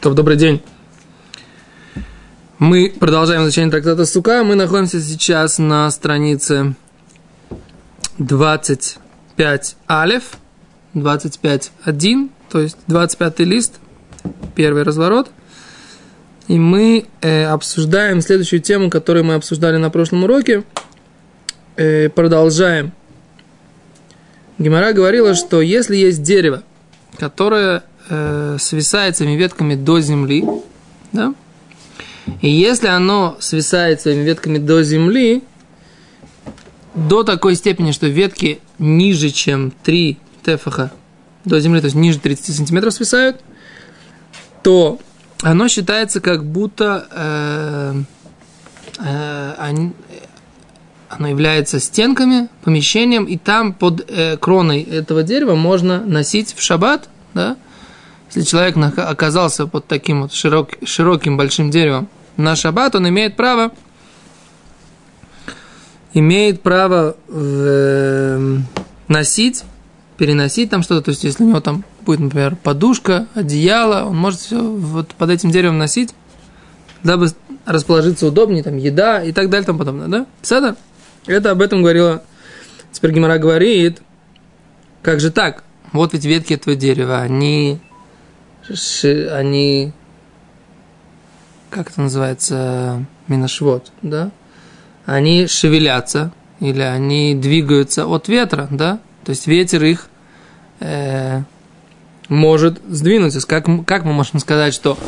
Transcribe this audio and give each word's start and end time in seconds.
Топ, 0.00 0.14
добрый 0.14 0.36
день. 0.36 0.62
Мы 2.58 2.92
продолжаем 2.98 3.44
изучение 3.44 3.70
трактата 3.70 4.04
Сука. 4.04 4.44
Мы 4.44 4.56
находимся 4.56 5.00
сейчас 5.00 5.58
на 5.58 5.90
странице 5.90 6.74
25 8.18 9.76
Алев, 9.86 10.38
25.1, 10.94 12.30
то 12.50 12.60
есть 12.60 12.76
25 12.88 13.40
лист, 13.40 13.80
первый 14.54 14.82
разворот. 14.82 15.30
И 16.48 16.58
мы 16.58 17.06
э, 17.22 17.44
обсуждаем 17.46 18.20
следующую 18.20 18.60
тему, 18.60 18.90
которую 18.90 19.24
мы 19.24 19.34
обсуждали 19.34 19.78
на 19.78 19.88
прошлом 19.88 20.24
уроке. 20.24 20.62
Э, 21.76 22.10
продолжаем. 22.10 22.92
Гимара 24.58 24.92
говорила, 24.92 25.34
что 25.34 25.62
если 25.62 25.96
есть 25.96 26.22
дерево, 26.22 26.62
которое 27.18 27.82
э, 28.08 28.56
свисает 28.58 29.16
своими 29.16 29.36
ветками 29.36 29.74
до 29.74 30.00
земли, 30.00 30.44
да, 31.12 31.34
и 32.40 32.50
если 32.50 32.88
оно 32.88 33.36
свисает 33.40 34.00
своими 34.00 34.22
ветками 34.22 34.58
до 34.58 34.82
земли, 34.82 35.42
до 36.94 37.22
такой 37.22 37.54
степени, 37.56 37.92
что 37.92 38.06
ветки 38.06 38.60
ниже, 38.78 39.30
чем 39.30 39.72
3 39.82 40.18
тефаха 40.44 40.92
до 41.44 41.60
земли, 41.60 41.80
то 41.80 41.86
есть 41.86 41.96
ниже 41.96 42.18
30 42.18 42.56
сантиметров 42.56 42.94
свисают, 42.94 43.40
то 44.62 44.98
оно 45.42 45.68
считается 45.68 46.20
как 46.20 46.44
будто 46.44 47.06
э, 47.10 47.94
э, 49.04 49.82
оно 51.08 51.28
является 51.28 51.78
стенками, 51.78 52.48
помещением, 52.64 53.24
и 53.24 53.36
там 53.36 53.72
под 53.72 54.04
э, 54.08 54.36
кроной 54.38 54.82
этого 54.82 55.22
дерева 55.22 55.54
можно 55.54 56.04
носить 56.04 56.54
в 56.54 56.62
шаббат, 56.62 57.08
да, 57.34 57.56
если 58.28 58.42
человек 58.42 58.76
оказался 58.98 59.66
под 59.66 59.86
таким 59.86 60.22
вот 60.22 60.32
широк, 60.32 60.70
широким 60.84 61.36
большим 61.36 61.70
деревом 61.70 62.08
на 62.36 62.56
шаббат, 62.56 62.94
он 62.94 63.08
имеет 63.08 63.36
право 63.36 63.72
имеет 66.18 66.62
право 66.62 67.14
э, 67.28 68.56
носить, 69.06 69.64
переносить 70.16 70.70
там 70.70 70.82
что-то, 70.82 71.02
то 71.02 71.10
есть 71.10 71.24
если 71.24 71.44
у 71.44 71.48
него 71.48 71.60
там 71.60 71.84
будет, 72.00 72.20
например, 72.20 72.56
подушка, 72.56 73.26
одеяло, 73.34 74.08
он 74.08 74.16
может 74.16 74.40
все 74.40 74.58
вот 74.58 75.08
под 75.08 75.28
этим 75.28 75.50
деревом 75.50 75.76
носить, 75.76 76.14
дабы 77.02 77.28
расположиться 77.66 78.26
удобнее, 78.26 78.62
там 78.62 78.78
еда 78.78 79.22
и 79.22 79.32
так 79.32 79.50
далее, 79.50 79.66
там 79.66 79.76
подобное, 79.76 80.08
да? 80.08 80.26
Седа? 80.40 80.76
Это 81.26 81.50
об 81.50 81.60
этом 81.60 81.82
говорила, 81.82 82.22
теперь 82.92 83.12
Гимара 83.12 83.36
говорит, 83.36 84.00
как 85.02 85.20
же 85.20 85.30
так? 85.30 85.64
Вот 85.92 86.14
ведь 86.14 86.24
ветки 86.24 86.54
этого 86.54 86.76
дерева, 86.76 87.20
они, 87.20 87.78
они, 88.70 89.92
как 91.70 91.90
это 91.90 92.00
называется, 92.00 93.04
миношвод, 93.28 93.92
да? 94.02 94.30
Они 95.04 95.46
шевелятся, 95.46 96.32
или 96.60 96.80
они 96.80 97.34
двигаются 97.34 98.06
от 98.06 98.28
ветра, 98.28 98.68
да? 98.70 99.00
То 99.24 99.30
есть 99.30 99.46
ветер 99.46 99.84
их 99.84 100.08
э, 100.80 101.42
может 102.28 102.80
сдвинуться. 102.88 103.46
Как, 103.46 103.66
как 103.86 104.04
мы 104.04 104.12
можем 104.12 104.40
сказать, 104.40 104.74
что 104.74 104.98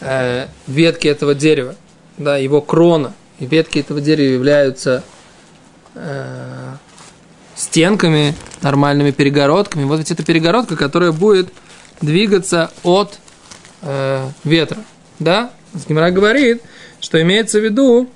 э, 0.00 0.46
ветки 0.66 1.06
этого 1.08 1.34
дерева, 1.34 1.74
да, 2.18 2.36
его 2.36 2.60
крона 2.60 3.12
и 3.38 3.46
ветки 3.46 3.78
этого 3.78 4.00
дерева 4.00 4.32
являются 4.32 5.02
э, 5.94 6.74
стенками, 7.54 8.34
нормальными 8.62 9.10
перегородками. 9.10 9.84
Вот 9.84 9.98
ведь 9.98 10.10
эта 10.10 10.24
перегородка, 10.24 10.76
которая 10.76 11.12
будет 11.12 11.52
двигаться 12.00 12.70
от 12.82 13.18
э, 13.82 14.28
ветра. 14.44 14.78
Да? 15.18 15.50
Гимара 15.88 16.10
говорит, 16.10 16.62
что 17.00 17.20
имеется 17.20 17.60
в 17.60 17.64
виду, 17.64 18.08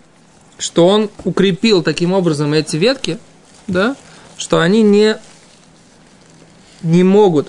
что 0.58 0.86
он 0.86 1.10
укрепил 1.24 1.82
таким 1.82 2.12
образом 2.12 2.52
эти 2.52 2.76
ветки, 2.76 3.18
да, 3.66 3.96
что 4.36 4.60
они 4.60 4.82
не, 4.82 5.16
не 6.82 7.04
могут 7.04 7.48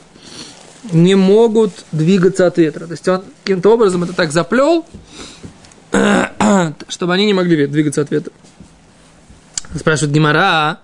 не 0.92 1.16
могут 1.16 1.72
двигаться 1.92 2.48
от 2.48 2.58
ветра. 2.58 2.86
То 2.86 2.92
есть 2.92 3.08
он 3.08 3.24
каким-то 3.44 3.74
образом 3.74 4.04
это 4.04 4.14
так 4.14 4.32
заплел, 4.32 4.86
чтобы 6.88 7.14
они 7.14 7.26
не 7.26 7.34
могли 7.34 7.68
двигаться 7.68 8.02
от 8.02 8.12
ветра. 8.12 8.32
Спрашивает 9.76 10.14
Гимара, 10.14 10.80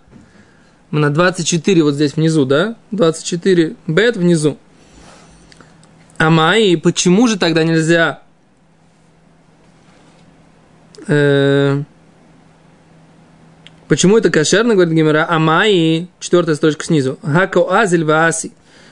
мы 0.91 0.99
на 0.99 1.09
24 1.09 1.83
вот 1.83 1.95
здесь 1.95 2.15
внизу, 2.15 2.45
да? 2.45 2.75
24 2.91 3.75
бет 3.87 4.17
внизу. 4.17 4.57
А 6.17 6.29
мои, 6.29 6.75
почему 6.75 7.27
же 7.27 7.37
тогда 7.37 7.63
нельзя 7.63 8.21
э, 11.07 11.83
Почему 13.87 14.17
это 14.17 14.31
кошерно, 14.31 14.73
говорит 14.73 14.93
Гимара? 14.93 15.27
А 15.29 15.37
мои, 15.37 16.07
четвертая 16.19 16.55
строчка 16.55 16.85
снизу. 16.85 17.19
Хако 17.21 17.67
азель 17.69 18.03
вааси. 18.03 18.51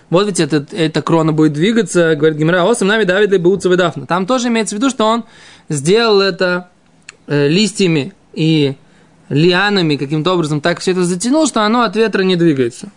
Вот 0.09 0.27
ведь 0.27 0.39
эта, 0.39 0.65
эта 0.71 1.01
крона 1.01 1.33
будет 1.33 1.53
двигаться, 1.53 2.15
говорит 2.15 2.37
Гимара, 2.37 2.63
осам 2.63 2.89
нами 2.89 3.03
Давид 3.03 3.31
Лебуца 3.31 3.69
Ведафна. 3.69 4.05
Там 4.05 4.27
тоже 4.27 4.49
имеется 4.49 4.75
в 4.75 4.77
виду, 4.77 4.91
что 4.91 5.05
он 5.05 5.23
сделал 5.69 6.21
это 6.21 6.69
э, 7.25 7.47
листьями 7.47 8.13
и 8.33 8.75
лианами 9.29 9.95
каким-то 9.95 10.33
образом 10.33 10.61
так 10.61 10.79
все 10.79 10.91
это 10.91 11.03
затянул, 11.03 11.47
что 11.47 11.63
оно 11.63 11.81
от 11.81 11.95
ветра 11.95 12.21
не 12.21 12.35
двигается. 12.35 12.89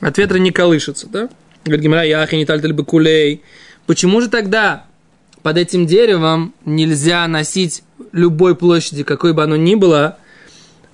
От 0.00 0.16
ветра 0.18 0.38
не 0.38 0.52
колышется, 0.52 1.08
да? 1.08 1.28
Говорит 1.64 1.82
Гимара, 1.82 2.04
яхи 2.04 2.36
не 2.36 2.46
тальталь 2.46 2.74
кулей. 2.74 3.42
Почему 3.86 4.20
же 4.20 4.28
тогда 4.28 4.84
под 5.42 5.56
этим 5.56 5.86
деревом 5.86 6.54
нельзя 6.64 7.26
носить 7.28 7.82
любой 8.12 8.54
площади, 8.54 9.02
какой 9.02 9.32
бы 9.32 9.42
оно 9.42 9.56
ни 9.56 9.74
было, 9.74 10.18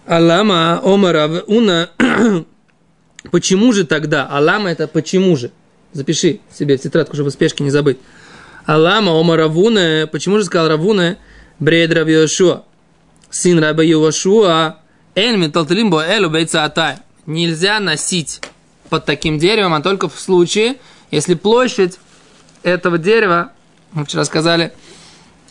Алама 0.06 0.80
Омара 0.84 1.42
Уна 1.46 1.90
Почему 3.30 3.72
же 3.72 3.84
тогда? 3.84 4.26
Алама 4.26 4.70
это 4.70 4.86
почему 4.86 5.36
же? 5.36 5.50
Запиши 5.92 6.40
себе 6.52 6.76
в 6.76 6.80
тетрадку, 6.82 7.16
чтобы 7.16 7.30
спешки 7.30 7.62
не 7.62 7.70
забыть. 7.70 7.98
Алама 8.66 9.10
Ома 9.10 9.36
Равуна, 9.36 10.08
почему 10.10 10.38
же 10.38 10.44
сказал 10.44 10.68
Равуна, 10.68 11.16
Бред 11.58 11.92
Рав 11.92 12.08
сын 13.30 13.58
Раба 13.58 13.82
Йошуа, 13.82 14.76
Эн 15.14 15.40
Миталталимбо 15.40 16.04
Элу 16.06 16.30
Бейца 16.30 17.00
Нельзя 17.26 17.80
носить 17.80 18.40
под 18.88 19.04
таким 19.04 19.38
деревом, 19.38 19.74
а 19.74 19.80
только 19.80 20.08
в 20.08 20.18
случае, 20.18 20.76
если 21.10 21.34
площадь 21.34 21.98
этого 22.62 22.98
дерева, 22.98 23.52
мы 23.92 24.04
вчера 24.04 24.24
сказали, 24.24 24.72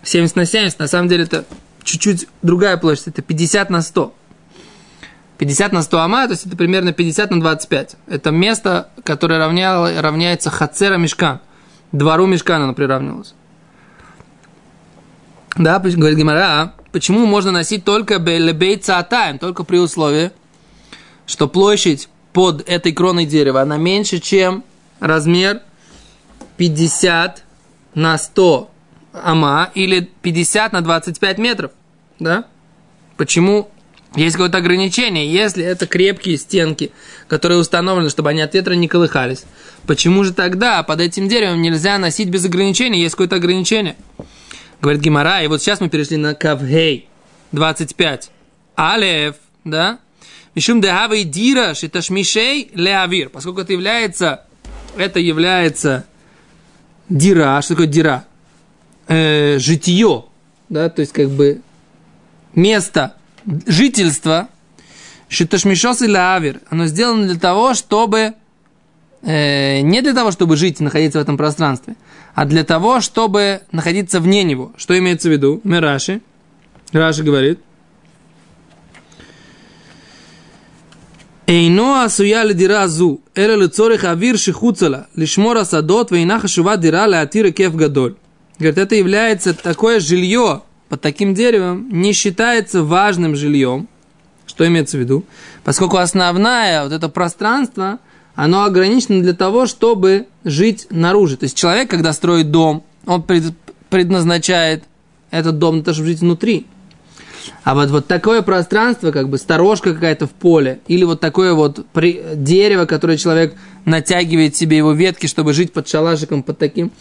70 0.03 0.35
на 0.35 0.46
70, 0.46 0.79
на 0.79 0.88
самом 0.88 1.07
деле 1.07 1.23
это 1.23 1.46
чуть-чуть 1.84 2.28
другая 2.41 2.78
площадь, 2.78 3.07
это 3.07 3.22
50 3.22 3.69
на 3.69 3.81
100. 3.81 4.13
50 5.38 5.73
на 5.73 5.81
100 5.81 6.00
ама, 6.00 6.25
то 6.25 6.31
есть 6.31 6.46
это 6.46 6.56
примерно 6.56 6.94
50 6.94 7.31
на 7.31 7.41
25. 7.41 7.96
Это 8.07 8.31
место, 8.31 8.90
которое 9.03 9.40
равняло, 9.40 10.02
равняется 10.02 10.50
хацера 10.50 10.97
мешкан. 10.97 11.40
Двору 11.91 12.25
мешкана 12.25 12.66
оно 12.66 12.73
приравнивалось. 12.73 13.34
Да, 15.57 15.79
говорит 15.79 16.17
Гимара, 16.17 16.73
почему 16.91 17.25
можно 17.25 17.52
носить 17.52 17.85
только 17.85 18.19
белебей 18.19 18.78
цаатаем, 18.78 19.40
только 19.40 19.63
при 19.63 19.78
условии, 19.78 20.31
что 21.25 21.47
площадь 21.47 22.09
под 22.35 22.68
этой 22.68 22.91
кроной 22.91 23.25
дерева, 23.25 23.62
она 23.62 23.78
меньше, 23.78 24.19
чем 24.19 24.66
размер 25.00 25.62
50 26.57 27.46
на 27.94 28.18
100 28.18 28.72
ама 29.13 29.72
или 29.73 30.09
50 30.22 30.73
на 30.73 30.81
25 30.81 31.38
метров. 31.38 31.72
Да? 32.19 32.44
Почему 33.16 33.69
есть 34.18 34.35
какое-то 34.35 34.57
ограничение, 34.57 35.31
если 35.31 35.63
это 35.63 35.88
крепкие 35.88 36.38
стенки, 36.38 36.91
которые 37.29 37.57
установлены, 37.57 38.09
чтобы 38.09 38.31
они 38.31 38.41
от 38.41 38.53
ветра 38.53 38.73
не 38.73 38.90
колыхались. 38.90 39.46
Почему 39.88 40.25
же 40.25 40.34
тогда 40.34 40.84
под 40.84 41.00
этим 41.00 41.29
деревом 41.29 41.62
нельзя 41.62 41.97
носить 41.97 42.28
без 42.28 42.43
ограничений? 42.43 42.99
Есть 42.99 43.16
какое-то 43.16 43.38
ограничение. 43.38 43.96
Говорит 44.81 45.02
Гимара, 45.02 45.41
и 45.41 45.47
вот 45.47 45.61
сейчас 45.61 45.79
мы 45.79 45.88
перешли 45.88 46.17
на 46.17 46.35
Кавгей, 46.35 47.08
25. 47.53 48.29
Алев, 48.76 49.35
да? 49.64 49.99
Мишум 50.55 50.81
дехавей 50.81 51.23
дира 51.23 51.73
шиташмишей 51.73 52.72
леавир. 52.73 53.29
Поскольку 53.29 53.61
это 53.61 53.73
является, 53.73 54.46
это 54.97 55.19
является 55.19 56.05
дира. 57.09 57.61
Что 57.61 57.75
такое 57.75 57.87
дира? 57.87 58.25
Э, 59.07 59.59
житье, 59.59 60.25
да, 60.69 60.90
то 60.90 61.02
есть 61.02 61.13
как 61.13 61.29
бы 61.29 61.61
место, 62.55 63.16
жительство, 63.67 64.49
Шиташмишос 65.28 66.02
или 66.02 66.17
Авир, 66.17 66.61
оно 66.69 66.85
сделано 66.85 67.28
для 67.28 67.40
того, 67.40 67.73
чтобы 67.73 68.34
э, 69.22 69.81
не 69.81 70.02
для 70.02 70.13
того, 70.13 70.31
чтобы 70.31 70.55
жить 70.55 70.79
и 70.79 70.84
находиться 70.84 71.19
в 71.19 71.22
этом 71.22 71.37
пространстве, 71.37 71.96
а 72.35 72.46
для 72.46 72.63
того, 72.63 73.02
чтобы 73.02 73.61
находиться 73.72 74.19
вне 74.19 74.43
него. 74.43 74.72
Что 74.78 74.97
имеется 74.97 75.29
в 75.29 75.31
виду? 75.31 75.61
Мираши. 75.63 76.22
Раши 76.91 77.23
говорит. 77.23 77.59
אינו 81.48 81.95
עשויה 81.95 82.45
לדירה 82.45 82.87
זו, 82.89 83.19
אלא 83.39 83.54
לצורך 83.54 84.04
אוויר 84.04 84.37
שחוצה 84.37 84.89
לה, 84.89 85.01
לשמור 85.16 85.59
השדות, 85.59 86.13
ואינה 86.13 86.41
חשובה 86.41 86.77
דירה 86.77 87.07
להתיר 87.07 87.45
היקף 87.45 87.75
גדול. 87.77 88.15
Говорит, 88.60 88.77
это 88.77 88.95
является 88.95 89.54
такое 89.54 90.01
жилье 90.01 90.60
под 90.91 91.01
таким 91.01 91.33
деревом, 91.34 91.89
не 91.91 92.13
считается 92.13 92.83
важным 92.83 93.34
жильем. 93.34 93.89
Что 94.47 94.66
имеется 94.66 94.98
в 94.98 95.01
виду? 95.01 95.25
Поскольку 95.65 95.97
основное 95.97 96.84
вот 96.84 96.92
это 96.92 97.09
пространство, 97.09 97.98
оно 98.34 98.65
ограничено 98.65 99.22
для 99.22 99.33
того, 99.33 99.66
чтобы 99.66 100.27
жить 100.45 100.89
наружу. 100.91 101.37
То 101.37 101.45
есть 101.45 101.57
человек, 101.57 101.89
когда 101.89 102.13
строит 102.13 102.51
дом, 102.51 102.84
он 103.07 103.25
предназначает 103.89 104.84
этот 105.31 105.59
дом 105.59 105.77
для 105.77 105.84
того, 105.84 105.95
чтобы 105.95 106.09
жить 106.09 106.21
внутри. 106.21 106.66
А 107.64 107.76
вот, 107.76 107.90
вот 107.90 108.08
такое 108.08 108.42
пространство, 108.42 109.12
как 109.12 109.30
бы 109.30 109.38
сторожка 109.38 109.94
какая-то 109.94 110.28
в 110.28 110.32
поле, 110.32 110.80
или 110.88 111.03
вот 111.03 111.20
такое 111.20 111.53
вот 111.53 111.86
при, 111.94 112.22
дерево, 112.36 112.86
которое 112.86 113.18
человек 113.18 113.56
натягивает 113.86 114.56
себе 114.56 114.78
его 114.78 114.94
ветки, 114.94 115.28
чтобы 115.28 115.53
жить 115.53 115.72
под 115.72 115.88
шалашиком, 115.88 116.44
под 116.44 116.58
таким. 116.58 116.92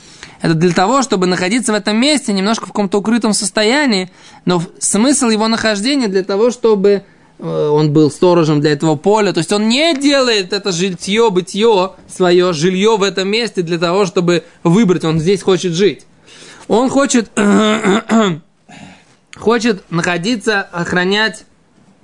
Это 0.42 0.54
для 0.54 0.72
того, 0.72 1.02
чтобы 1.02 1.26
находиться 1.26 1.72
в 1.72 1.74
этом 1.74 1.96
месте 1.96 2.32
немножко 2.32 2.66
в 2.66 2.68
каком-то 2.68 2.98
укрытом 2.98 3.32
состоянии, 3.32 4.10
но 4.44 4.62
смысл 4.78 5.28
его 5.28 5.48
нахождения 5.48 6.08
для 6.08 6.22
того, 6.22 6.50
чтобы 6.50 7.04
э, 7.38 7.68
он 7.68 7.92
был 7.92 8.10
сторожем 8.10 8.60
для 8.60 8.72
этого 8.72 8.96
поля. 8.96 9.32
То 9.32 9.38
есть 9.38 9.52
он 9.52 9.68
не 9.68 9.96
делает 9.96 10.52
это 10.52 10.72
жилье, 10.72 11.30
бытие, 11.30 11.92
свое 12.08 12.52
жилье 12.52 12.96
в 12.96 13.02
этом 13.02 13.28
месте 13.28 13.62
для 13.62 13.78
того, 13.78 14.04
чтобы 14.04 14.44
выбрать, 14.62 15.04
он 15.04 15.18
здесь 15.18 15.42
хочет 15.42 15.72
жить. 15.72 16.06
Он 16.68 16.88
хочет 16.88 17.30
хочет 19.36 19.84
находиться, 19.90 20.62
охранять 20.62 21.44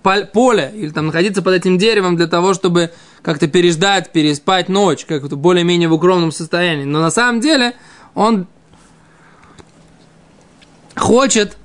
поле, 0.03 0.73
или 0.75 0.91
там 0.91 1.07
находиться 1.07 1.43
под 1.43 1.55
этим 1.55 1.79
деревом 1.79 2.17
для 2.17 2.27
того, 2.27 2.55
чтобы 2.55 2.91
как-то 3.23 3.49
переждать, 3.49 4.13
переспать 4.13 4.69
ночь, 4.69 5.05
как-то 5.05 5.37
более-менее 5.37 5.89
в 5.89 5.93
укромном 5.93 6.33
состоянии. 6.33 6.85
Но 6.85 7.01
на 7.01 7.11
самом 7.11 7.41
деле 7.41 7.75
он 8.15 8.47
хочет 10.97 11.57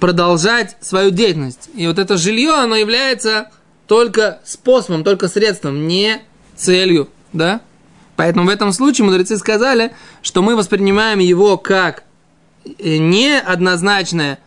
продолжать 0.00 0.76
свою 0.80 1.10
деятельность. 1.10 1.70
И 1.74 1.86
вот 1.86 1.98
это 1.98 2.16
жилье, 2.16 2.54
оно 2.54 2.74
является 2.76 3.50
только 3.86 4.40
способом, 4.44 5.04
только 5.04 5.28
средством, 5.28 5.86
не 5.86 6.20
целью, 6.56 7.08
да? 7.32 7.60
Поэтому 8.16 8.46
в 8.46 8.48
этом 8.48 8.72
случае 8.72 9.04
мудрецы 9.04 9.36
сказали, 9.36 9.92
что 10.22 10.42
мы 10.42 10.56
воспринимаем 10.56 11.18
его 11.18 11.58
как 11.58 12.02
э, 12.64 12.96
неоднозначное 12.96 14.38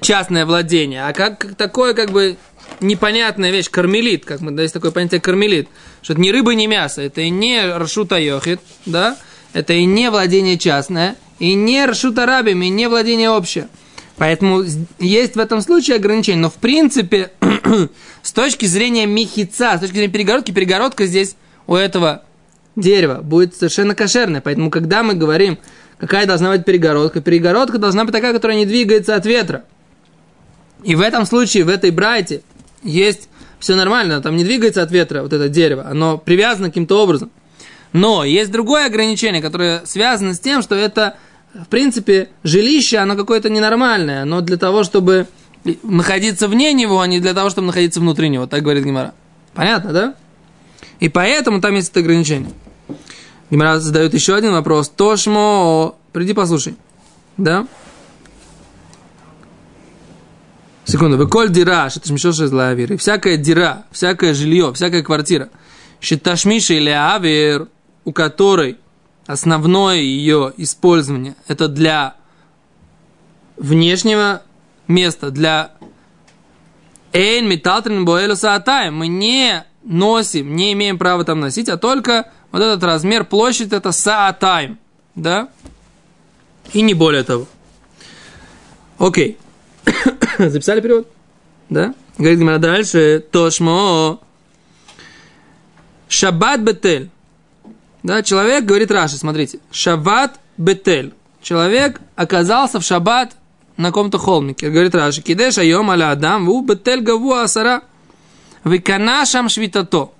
частное 0.00 0.46
владение, 0.46 1.06
а 1.06 1.12
как 1.12 1.54
такое 1.56 1.94
как 1.94 2.10
бы 2.10 2.36
непонятная 2.80 3.50
вещь, 3.50 3.70
кармелит, 3.70 4.24
как 4.24 4.40
мы, 4.40 4.50
да, 4.52 4.62
есть 4.62 4.74
такое 4.74 4.90
понятие 4.90 5.20
кармелит, 5.20 5.68
что 6.02 6.12
это 6.12 6.22
не 6.22 6.32
рыба, 6.32 6.54
не 6.54 6.66
мясо, 6.66 7.02
это 7.02 7.20
и 7.20 7.30
не 7.30 7.64
рашута 7.64 8.16
йохит, 8.16 8.60
да, 8.86 9.16
это 9.52 9.72
и 9.72 9.84
не 9.84 10.10
владение 10.10 10.58
частное, 10.58 11.16
и 11.38 11.54
не 11.54 11.84
рашута 11.84 12.26
рабами, 12.26 12.66
и 12.66 12.70
не 12.70 12.88
владение 12.88 13.30
общее. 13.30 13.68
Поэтому 14.16 14.64
есть 14.98 15.36
в 15.36 15.38
этом 15.38 15.60
случае 15.60 15.96
ограничения. 15.96 16.40
Но 16.40 16.50
в 16.50 16.54
принципе, 16.54 17.30
с 18.22 18.32
точки 18.32 18.66
зрения 18.66 19.06
мехица, 19.06 19.76
с 19.76 19.80
точки 19.80 19.94
зрения 19.94 20.12
перегородки, 20.12 20.50
перегородка 20.50 21.06
здесь 21.06 21.36
у 21.68 21.76
этого 21.76 22.24
дерева 22.74 23.20
будет 23.22 23.54
совершенно 23.54 23.94
кошерная. 23.94 24.40
Поэтому, 24.40 24.70
когда 24.70 25.04
мы 25.04 25.14
говорим, 25.14 25.58
какая 25.98 26.26
должна 26.26 26.50
быть 26.50 26.64
перегородка. 26.64 27.20
Перегородка 27.20 27.78
должна 27.78 28.04
быть 28.04 28.12
такая, 28.12 28.32
которая 28.32 28.56
не 28.56 28.66
двигается 28.66 29.14
от 29.14 29.26
ветра. 29.26 29.64
И 30.82 30.94
в 30.94 31.00
этом 31.00 31.26
случае, 31.26 31.64
в 31.64 31.68
этой 31.68 31.90
брайте, 31.90 32.42
есть 32.82 33.28
все 33.58 33.74
нормально, 33.74 34.20
там 34.20 34.36
не 34.36 34.44
двигается 34.44 34.82
от 34.82 34.92
ветра 34.92 35.22
вот 35.22 35.32
это 35.32 35.48
дерево, 35.48 35.86
оно 35.88 36.18
привязано 36.18 36.68
каким-то 36.68 37.02
образом. 37.02 37.30
Но 37.92 38.24
есть 38.24 38.52
другое 38.52 38.86
ограничение, 38.86 39.42
которое 39.42 39.84
связано 39.84 40.34
с 40.34 40.40
тем, 40.40 40.62
что 40.62 40.74
это, 40.74 41.16
в 41.54 41.66
принципе, 41.66 42.28
жилище, 42.44 42.98
оно 42.98 43.16
какое-то 43.16 43.50
ненормальное, 43.50 44.22
оно 44.22 44.40
для 44.42 44.56
того, 44.56 44.84
чтобы 44.84 45.26
находиться 45.82 46.46
вне 46.46 46.72
него, 46.72 47.00
а 47.00 47.06
не 47.06 47.18
для 47.18 47.34
того, 47.34 47.50
чтобы 47.50 47.66
находиться 47.68 48.00
внутри 48.00 48.28
него, 48.28 48.46
так 48.46 48.62
говорит 48.62 48.84
Гимара. 48.84 49.14
Понятно, 49.54 49.92
да? 49.92 50.14
И 51.00 51.08
поэтому 51.08 51.60
там 51.60 51.74
есть 51.74 51.90
это 51.90 52.00
ограничение. 52.00 52.50
Гимара 53.50 53.78
задает 53.78 54.14
еще 54.14 54.34
один 54.34 54.52
вопрос. 54.52 54.88
Тошмо, 54.88 55.96
приди 56.12 56.34
послушай. 56.34 56.76
Да? 57.36 57.66
Секунду. 60.84 61.16
Вы 61.16 61.28
коль 61.28 61.50
дира, 61.50 61.88
что 61.90 62.00
ты 62.00 62.12
из 62.14 62.52
лавир. 62.52 62.94
И 62.94 62.96
всякая 62.96 63.36
дира, 63.36 63.84
всякое 63.90 64.34
жилье, 64.34 64.72
всякая 64.72 65.02
квартира. 65.02 65.50
Считашмиша 66.00 66.74
или 66.74 66.90
авир, 66.90 67.68
у 68.04 68.12
которой 68.12 68.78
основное 69.26 69.96
ее 69.96 70.52
использование 70.56 71.36
это 71.46 71.68
для 71.68 72.14
внешнего 73.56 74.42
места, 74.86 75.30
для 75.30 75.72
Эйн 77.12 77.48
металтрин 77.48 78.04
боэлюса 78.04 78.54
атаем. 78.54 78.96
Мы 78.96 79.08
не 79.08 79.64
носим, 79.82 80.56
не 80.56 80.72
имеем 80.72 80.98
права 80.98 81.24
там 81.24 81.40
носить, 81.40 81.68
а 81.68 81.76
только 81.76 82.30
вот 82.50 82.62
этот 82.62 82.82
размер, 82.82 83.24
площадь 83.24 83.72
это 83.72 83.92
саатайм, 83.92 84.78
да? 85.14 85.48
И 86.72 86.80
не 86.82 86.94
более 86.94 87.24
того. 87.24 87.46
Окей. 88.98 89.38
Записали 90.38 90.80
перевод? 90.80 91.08
Да? 91.68 91.94
Говорит 92.18 92.38
Гимара 92.38 92.58
дальше. 92.58 93.24
Тошмо. 93.30 94.20
Шаббат 96.08 96.60
бетель. 96.60 97.10
Да, 98.02 98.22
человек, 98.22 98.64
говорит 98.64 98.90
Раши, 98.90 99.16
смотрите. 99.16 99.60
Шаббат 99.70 100.38
бетель. 100.56 101.14
Человек 101.42 102.00
оказался 102.16 102.80
в 102.80 102.84
шаббат 102.84 103.36
на 103.76 103.88
каком-то 103.88 104.18
холмике. 104.18 104.70
Говорит 104.70 104.94
Раши. 104.94 105.22
Кидеш 105.22 105.58
айом 105.58 105.90
аля 105.90 106.10
адам, 106.10 106.46
ву 106.46 106.62
бетель 106.62 107.00
гаву 107.00 107.34
асара. 107.34 107.82
Виканашам 108.64 109.48
швитато. 109.48 110.10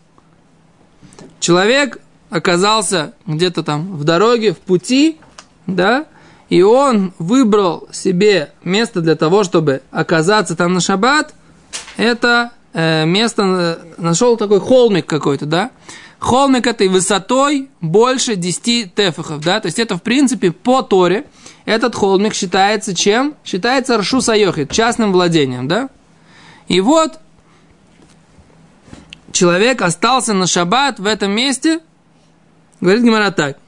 Человек 1.40 1.98
оказался 2.30 3.14
где-то 3.26 3.62
там 3.62 3.96
в 3.96 4.04
дороге, 4.04 4.52
в 4.52 4.58
пути, 4.58 5.18
да, 5.66 6.06
и 6.48 6.62
он 6.62 7.12
выбрал 7.18 7.88
себе 7.92 8.52
место 8.64 9.00
для 9.00 9.16
того, 9.16 9.44
чтобы 9.44 9.82
оказаться 9.90 10.56
там 10.56 10.74
на 10.74 10.80
шаббат, 10.80 11.34
это 11.96 12.52
э, 12.72 13.04
место, 13.04 13.80
нашел 13.98 14.36
такой 14.36 14.60
холмик 14.60 15.06
какой-то, 15.06 15.46
да, 15.46 15.70
холмик 16.18 16.66
этой 16.66 16.88
высотой 16.88 17.70
больше 17.80 18.34
10 18.36 18.94
тефахов, 18.94 19.40
да, 19.40 19.60
то 19.60 19.66
есть 19.66 19.78
это 19.78 19.96
в 19.96 20.02
принципе 20.02 20.52
по 20.52 20.82
Торе, 20.82 21.26
этот 21.64 21.94
холмик 21.94 22.34
считается 22.34 22.94
чем? 22.94 23.34
Считается 23.44 23.98
Ршу 23.98 24.20
Сайохит, 24.20 24.70
частным 24.70 25.12
владением, 25.12 25.68
да, 25.68 25.90
и 26.66 26.80
вот 26.80 27.18
человек 29.32 29.82
остался 29.82 30.34
на 30.34 30.46
шаббат 30.46 30.98
в 30.98 31.06
этом 31.06 31.30
месте– 31.30 31.80
Говорит 32.80 33.02
Гимара 33.02 33.30
так. 33.30 33.58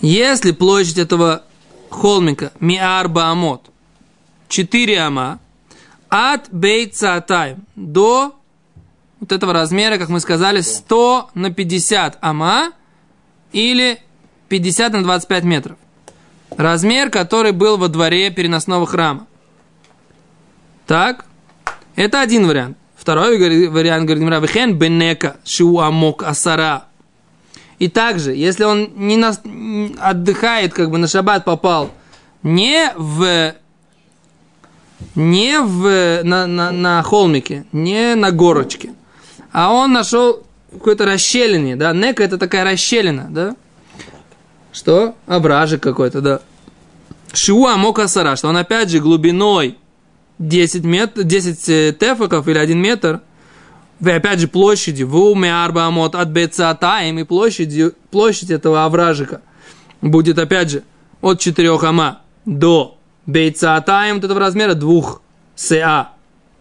Если 0.00 0.52
площадь 0.52 0.98
этого 0.98 1.42
холмика 1.90 2.52
миарба 2.60 3.30
амот 3.30 3.70
4 4.48 5.00
ама 5.00 5.40
от 6.08 6.48
бейцатайм 6.50 7.64
до 7.74 8.34
вот 9.20 9.32
этого 9.32 9.52
размера, 9.52 9.98
как 9.98 10.08
мы 10.08 10.20
сказали, 10.20 10.60
100 10.60 11.30
на 11.34 11.52
50 11.52 12.18
ама 12.20 12.72
или 13.52 14.00
50 14.48 14.92
на 14.92 15.02
25 15.02 15.44
метров. 15.44 15.76
Размер, 16.56 17.10
который 17.10 17.52
был 17.52 17.76
во 17.76 17.88
дворе 17.88 18.30
переносного 18.30 18.86
храма. 18.86 19.26
Так, 20.86 21.26
это 21.96 22.20
один 22.20 22.46
вариант. 22.46 22.78
Второй 23.08 23.38
вариант, 23.68 24.04
говорит 24.04 24.22
Мира, 24.22 24.38
вехен 24.38 24.78
бенека 24.78 25.38
шуамок 25.42 26.24
асара. 26.24 26.84
И 27.78 27.88
также, 27.88 28.34
если 28.34 28.64
он 28.64 28.90
не 28.96 29.16
на, 29.16 29.34
отдыхает, 29.98 30.74
как 30.74 30.90
бы 30.90 30.98
на 30.98 31.08
шаббат 31.08 31.46
попал, 31.46 31.90
не 32.42 32.92
в 32.98 33.54
не 35.14 35.58
в, 35.58 36.20
на, 36.22 36.46
на, 36.46 36.70
на 36.70 37.02
холмике, 37.02 37.64
не 37.72 38.14
на 38.14 38.30
горочке, 38.30 38.92
а 39.52 39.72
он 39.72 39.94
нашел 39.94 40.44
какое-то 40.70 41.06
расщелине, 41.06 41.76
да, 41.76 41.94
нека 41.94 42.22
это 42.22 42.36
такая 42.36 42.62
расщелина, 42.62 43.28
да, 43.30 43.56
что? 44.70 45.14
Ображик 45.26 45.82
какой-то, 45.82 46.20
да. 46.20 46.40
Шиуа 47.32 47.78
мокасара, 47.78 48.36
что 48.36 48.48
он 48.48 48.58
опять 48.58 48.90
же 48.90 48.98
глубиной 48.98 49.78
10, 50.38 50.84
мет, 50.84 51.12
10 51.16 51.68
э, 51.68 51.92
тефаков 51.98 52.48
или 52.48 52.58
1 52.58 52.78
метр, 52.78 53.20
и 54.00 54.10
опять 54.10 54.38
же 54.38 54.48
площади, 54.48 55.02
в 55.02 55.16
уме 55.16 55.52
арбамот 55.52 56.14
от 56.14 56.28
бецатаем, 56.28 57.18
и 57.18 57.24
площадь, 57.24 57.94
площадь 58.10 58.50
этого 58.50 58.84
овражика 58.84 59.40
будет 60.00 60.38
опять 60.38 60.70
же 60.70 60.82
от 61.20 61.40
4 61.40 61.78
ама 61.82 62.20
до 62.44 62.98
бейцатаем, 63.26 64.16
вот 64.16 64.24
этого 64.24 64.40
размера 64.40 64.74
двух 64.74 65.20
СА. 65.56 66.10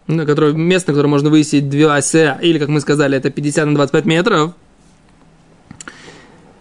на 0.07 0.25
которое, 0.25 0.53
место, 0.53 0.91
на 0.91 0.95
которое 0.95 1.09
можно 1.09 1.29
высить 1.29 1.69
две 1.69 1.87
оси, 1.87 2.35
или, 2.41 2.57
как 2.57 2.69
мы 2.69 2.81
сказали, 2.81 3.17
это 3.17 3.29
50 3.29 3.65
на 3.67 3.75
25 3.75 4.05
метров. 4.05 4.53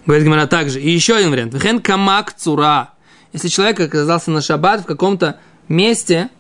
Говорит 0.04 0.24
Гимара 0.24 0.46
также. 0.46 0.80
И 0.80 0.90
еще 0.90 1.16
один 1.16 1.30
вариант. 1.30 1.54
Вехен 1.54 1.80
камак 1.80 2.32
цура. 2.34 2.90
Если 3.32 3.48
человек 3.48 3.80
оказался 3.80 4.30
на 4.30 4.40
шаббат 4.40 4.82
в 4.82 4.84
каком-то 4.84 5.40
месте, 5.68 6.30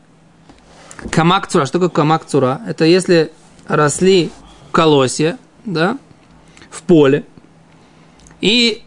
камак 1.10 1.46
цура. 1.48 1.66
Что 1.66 1.78
такое 1.78 1.88
камак 1.90 2.26
цура? 2.26 2.60
Это 2.66 2.84
если 2.84 3.32
росли 3.66 4.30
колосья, 4.72 5.38
да, 5.64 5.98
в 6.70 6.82
поле, 6.82 7.24
и 8.40 8.82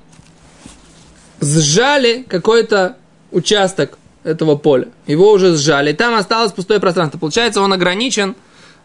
сжали 1.41 2.23
какой-то 2.27 2.97
участок 3.31 3.97
этого 4.23 4.55
поля. 4.55 4.89
Его 5.07 5.31
уже 5.31 5.55
сжали. 5.55 5.91
И 5.91 5.95
там 5.95 6.15
осталось 6.15 6.51
пустое 6.51 6.79
пространство. 6.79 7.17
Получается, 7.17 7.61
он 7.61 7.73
ограничен 7.73 8.35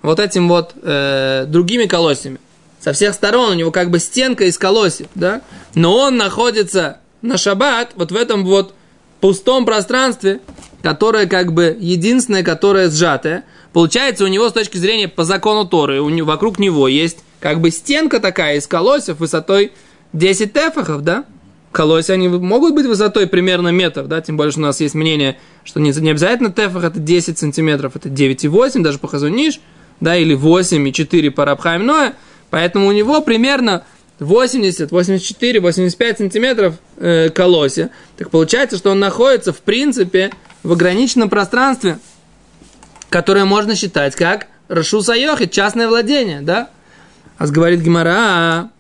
вот 0.03 0.21
этим 0.21 0.49
вот 0.49 0.73
э, 0.83 1.45
другими 1.49 1.87
колосьями. 1.87 2.39
Со 2.81 2.93
всех 2.93 3.15
сторон 3.15 3.53
у 3.53 3.55
него 3.55 3.71
как 3.71 3.91
бы 3.91 3.99
стенка 3.99 4.45
из 4.45 4.59
колосьев, 4.59 5.09
да? 5.15 5.41
Но 5.75 5.97
он 5.97 6.17
находится 6.17 6.99
на 7.23 7.39
шаббат 7.39 7.93
вот 7.97 8.13
в 8.13 8.17
этом 8.17 8.45
вот 8.45 8.75
пустом 9.21 9.65
пространстве, 9.65 10.41
которое 10.85 11.27
как 11.27 11.55
бы 11.55 11.75
единственное, 11.81 12.43
которое 12.43 12.91
сжатое. 12.91 13.45
Получается, 13.73 14.25
у 14.25 14.27
него 14.27 14.51
с 14.51 14.53
точки 14.53 14.77
зрения 14.77 15.09
по 15.09 15.25
закону 15.25 15.65
Торы, 15.65 16.03
у 16.03 16.11
него, 16.11 16.27
вокруг 16.27 16.59
него 16.59 16.89
есть 16.89 17.21
как 17.41 17.61
бы 17.63 17.71
стенка 17.71 18.21
такая 18.21 18.59
из 18.59 18.67
колосьев 18.67 19.19
высотой 19.19 19.73
10 20.13 20.53
тефахов, 20.53 21.03
да? 21.03 21.25
колосья, 21.73 22.13
они 22.13 22.29
могут 22.29 22.75
быть 22.75 22.85
высотой 22.85 23.27
примерно 23.27 23.71
метр, 23.71 24.05
да, 24.05 24.21
тем 24.21 24.37
более, 24.37 24.53
что 24.53 24.61
у 24.61 24.65
нас 24.65 24.79
есть 24.81 24.95
мнение, 24.95 25.39
что 25.65 25.81
не, 25.81 25.91
не 25.91 26.11
обязательно 26.11 26.53
тефах 26.53 26.85
это 26.85 27.01
10 27.01 27.39
сантиметров, 27.39 27.97
это 27.97 28.11
9,8, 28.11 28.83
даже 28.83 28.99
по 28.99 29.09
хазуниш, 29.09 29.61
да, 30.01 30.15
или 30.17 30.37
8,4 30.37 31.31
по 31.31 31.47
Рабхайм 31.47 31.85
Ноя, 31.85 32.15
поэтому 32.51 32.89
у 32.89 32.93
него 32.93 33.23
примерно 33.23 33.85
80, 34.21 34.93
84, 34.93 35.61
85 35.61 36.19
сантиметров 36.19 36.75
э, 36.99 37.31
колосья. 37.31 37.91
Так 38.17 38.31
получается, 38.31 38.77
что 38.77 38.91
он 38.91 39.01
находится, 39.01 39.53
в 39.53 39.59
принципе, 39.59 40.31
в 40.65 40.73
ограниченном 40.73 41.29
пространстве, 41.29 42.01
которое 43.11 43.45
можно 43.45 43.77
считать 43.77 44.17
как 44.17 44.49
Рашу 44.67 45.03
Сайохи, 45.03 45.47
частное 45.47 45.87
владение, 45.87 46.41
да? 46.41 46.71
А 47.39 47.47
говорит 47.47 47.81
Гимара, 47.81 48.71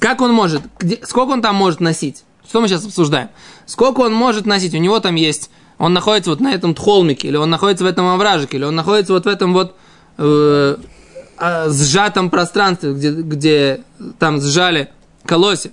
как 0.00 0.20
он 0.20 0.32
может, 0.32 0.62
где, 0.78 0.98
сколько 1.04 1.30
он 1.30 1.40
там 1.40 1.54
может 1.54 1.80
носить? 1.80 2.24
Что 2.46 2.60
мы 2.60 2.68
сейчас 2.68 2.84
обсуждаем? 2.84 3.28
Сколько 3.64 4.00
он 4.00 4.12
может 4.12 4.44
носить? 4.44 4.74
У 4.74 4.78
него 4.78 4.98
там 5.00 5.14
есть, 5.14 5.50
он 5.78 5.92
находится 5.92 6.30
вот 6.30 6.40
на 6.40 6.52
этом 6.52 6.74
холмике, 6.74 7.28
или 7.28 7.36
он 7.36 7.48
находится 7.48 7.84
в 7.84 7.86
этом 7.86 8.06
овражике, 8.08 8.56
или 8.56 8.64
он 8.64 8.74
находится 8.74 9.12
вот 9.12 9.24
в 9.24 9.28
этом 9.28 9.52
вот 9.52 9.76
э, 10.16 10.76
а, 11.36 11.68
сжатом 11.70 12.30
пространстве, 12.30 12.92
где, 12.92 13.10
где 13.10 13.80
там 14.18 14.40
сжали 14.40 14.90
колосья. 15.24 15.70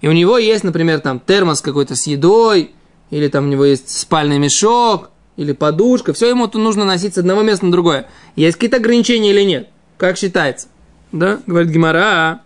И 0.00 0.08
у 0.08 0.12
него 0.12 0.38
есть, 0.38 0.64
например, 0.64 1.00
там 1.00 1.20
термос 1.20 1.60
какой-то 1.60 1.94
с 1.94 2.06
едой, 2.06 2.72
или 3.10 3.28
там 3.28 3.44
у 3.44 3.48
него 3.48 3.64
есть 3.64 3.90
спальный 3.90 4.38
мешок, 4.38 5.10
или 5.36 5.52
подушка. 5.52 6.12
Все 6.12 6.28
ему 6.28 6.48
тут 6.48 6.62
нужно 6.62 6.84
носить 6.84 7.14
с 7.14 7.18
одного 7.18 7.42
места 7.42 7.66
на 7.66 7.72
другое. 7.72 8.08
Есть 8.36 8.56
какие-то 8.56 8.78
ограничения 8.78 9.30
или 9.30 9.42
нет? 9.42 9.68
Как 9.98 10.16
считается? 10.16 10.68
Да, 11.12 11.40
говорит 11.46 11.70
Гимара. 11.70 12.40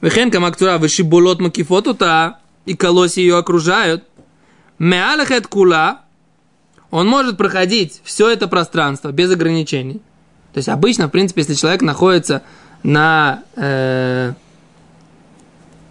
Вехен 0.00 0.30
камактура 0.30 0.78
вышиболот 0.78 1.40
макифот 1.40 1.86
ута, 1.86 2.38
и 2.64 2.74
колосья 2.74 3.20
ее 3.20 3.36
окружают. 3.36 4.04
Меалахет 4.78 5.46
кула, 5.46 6.02
он 6.90 7.06
может 7.06 7.36
проходить 7.36 8.00
все 8.02 8.30
это 8.30 8.48
пространство 8.48 9.12
без 9.12 9.30
ограничений. 9.30 10.00
То 10.52 10.58
есть 10.58 10.68
обычно, 10.68 11.08
в 11.08 11.10
принципе, 11.10 11.42
если 11.42 11.54
человек 11.54 11.82
находится 11.82 12.42
на 12.82 13.44
э, 13.56 14.32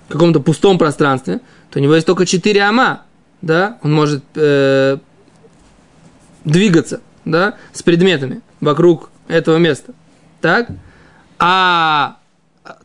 каком-то 0.09 0.39
пустом 0.39 0.77
пространстве, 0.77 1.39
то 1.69 1.79
у 1.79 1.81
него 1.81 1.93
есть 1.93 2.07
только 2.07 2.25
4 2.25 2.61
ама, 2.61 3.03
да, 3.41 3.77
он 3.83 3.93
может 3.93 4.23
э, 4.35 4.97
двигаться, 6.45 7.01
да, 7.25 7.55
с 7.73 7.83
предметами 7.83 8.41
вокруг 8.61 9.09
этого 9.27 9.57
места, 9.57 9.93
так, 10.41 10.69
а 11.37 12.17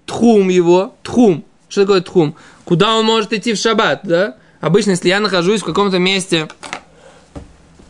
тхум 0.07 0.49
его, 0.49 0.95
тхум. 1.03 1.45
Что 1.69 1.83
такое 1.83 2.01
тхум? 2.01 2.37
Куда 2.65 2.97
он 2.97 3.05
может 3.05 3.33
идти 3.33 3.53
в 3.53 3.57
шаббат, 3.57 4.01
да? 4.05 4.37
Обычно, 4.61 4.91
если 4.91 5.09
я 5.09 5.21
нахожусь 5.21 5.63
в 5.63 5.65
каком-то 5.65 5.99
месте 5.99 6.49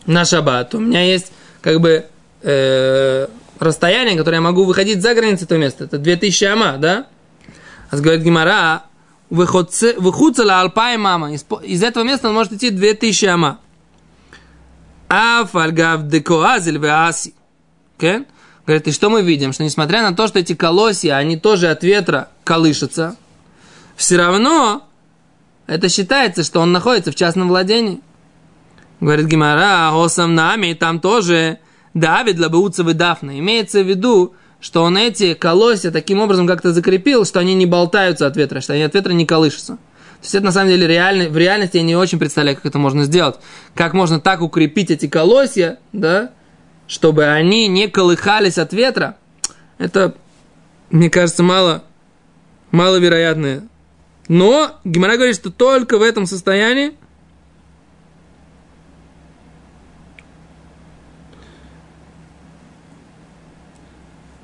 на 0.05 0.25
шаббат, 0.25 0.73
у 0.75 0.79
меня 0.79 1.03
есть 1.03 1.31
как 1.61 1.79
бы 1.79 2.05
э, 2.41 3.27
расстояние, 3.59 4.17
которое 4.17 4.37
я 4.37 4.41
могу 4.41 4.65
выходить 4.65 5.01
за 5.01 5.13
границы 5.13 5.45
этого 5.45 5.59
места. 5.59 5.85
Это 5.85 5.97
2000 5.97 6.43
ама, 6.45 6.77
да? 6.77 7.07
А 7.91 7.97
говорит 7.97 8.23
Гимара, 8.23 8.83
выходца 9.29 9.93
алпай 10.59 10.97
мама. 10.97 11.33
Из 11.33 11.83
этого 11.83 12.03
места 12.03 12.29
он 12.29 12.35
может 12.35 12.53
идти 12.53 12.69
2000 12.69 13.25
ама. 13.25 13.59
Афальгав 15.07 16.07
декоазель. 16.07 16.77
Okay? 16.77 18.25
Говорит, 18.65 18.87
и 18.87 18.91
что 18.91 19.09
мы 19.09 19.21
видим? 19.21 19.53
Что 19.53 19.63
несмотря 19.63 20.01
на 20.01 20.15
то, 20.15 20.27
что 20.27 20.39
эти 20.39 20.55
колосья, 20.55 21.15
они 21.15 21.37
тоже 21.37 21.69
от 21.69 21.83
ветра 21.83 22.29
колышутся, 22.43 23.15
все 23.95 24.17
равно 24.17 24.87
это 25.67 25.89
считается, 25.89 26.43
что 26.43 26.59
он 26.59 26.71
находится 26.71 27.11
в 27.11 27.15
частном 27.15 27.47
владении. 27.47 28.01
Говорит 28.99 29.27
Гимара, 29.27 29.91
осам 29.93 30.35
нами, 30.35 30.73
там 30.73 30.99
тоже 30.99 31.59
Давид 31.93 32.39
лабауцевы 32.39 32.93
дафна. 32.93 33.37
Имеется 33.39 33.83
в 33.83 33.87
виду, 33.87 34.33
что 34.65 34.81
он 34.81 34.97
эти 34.97 35.35
колосья 35.35 35.91
таким 35.91 36.19
образом 36.19 36.47
как-то 36.47 36.73
закрепил, 36.73 37.23
что 37.23 37.39
они 37.39 37.53
не 37.53 37.67
болтаются 37.67 38.25
от 38.25 38.35
ветра, 38.35 38.61
что 38.61 38.73
они 38.73 38.81
от 38.81 38.95
ветра 38.95 39.13
не 39.13 39.23
колышутся. 39.23 39.73
То 39.73 40.23
есть 40.23 40.33
это 40.33 40.45
на 40.45 40.51
самом 40.51 40.69
деле 40.69 40.87
реально, 40.87 41.29
в 41.29 41.37
реальности 41.37 41.77
я 41.77 41.83
не 41.83 41.95
очень 41.95 42.17
представляю, 42.17 42.57
как 42.57 42.65
это 42.65 42.79
можно 42.79 43.03
сделать. 43.03 43.35
Как 43.75 43.93
можно 43.93 44.19
так 44.19 44.41
укрепить 44.41 44.89
эти 44.89 45.07
колосья, 45.07 45.77
да, 45.93 46.31
чтобы 46.87 47.25
они 47.25 47.67
не 47.67 47.87
колыхались 47.87 48.57
от 48.57 48.73
ветра, 48.73 49.17
это, 49.77 50.15
мне 50.89 51.11
кажется, 51.11 51.43
мало, 51.43 51.83
маловероятное. 52.71 53.67
Но 54.29 54.79
Гимара 54.83 55.17
говорит, 55.17 55.35
что 55.35 55.51
только 55.51 55.99
в 55.99 56.01
этом 56.01 56.25
состоянии 56.25 56.93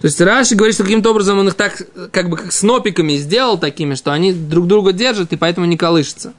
То 0.02 0.08
есть 0.08 0.20
Раши 0.20 0.56
говорит, 0.56 0.74
что 0.74 0.84
каким-то 0.84 1.12
образом 1.12 1.38
он 1.38 1.48
их 1.48 1.54
так, 1.54 1.80
как 2.12 2.30
бы 2.30 2.38
как 2.38 2.52
снопиками 2.52 3.14
сделал 3.18 3.60
такими, 3.60 3.94
что 3.94 4.12
они 4.12 4.34
друг 4.34 4.66
друга 4.66 4.94
держат 4.94 5.32
и 5.32 5.38
поэтому 5.38 5.68
не 5.68 5.78
колышутся. 5.78 6.34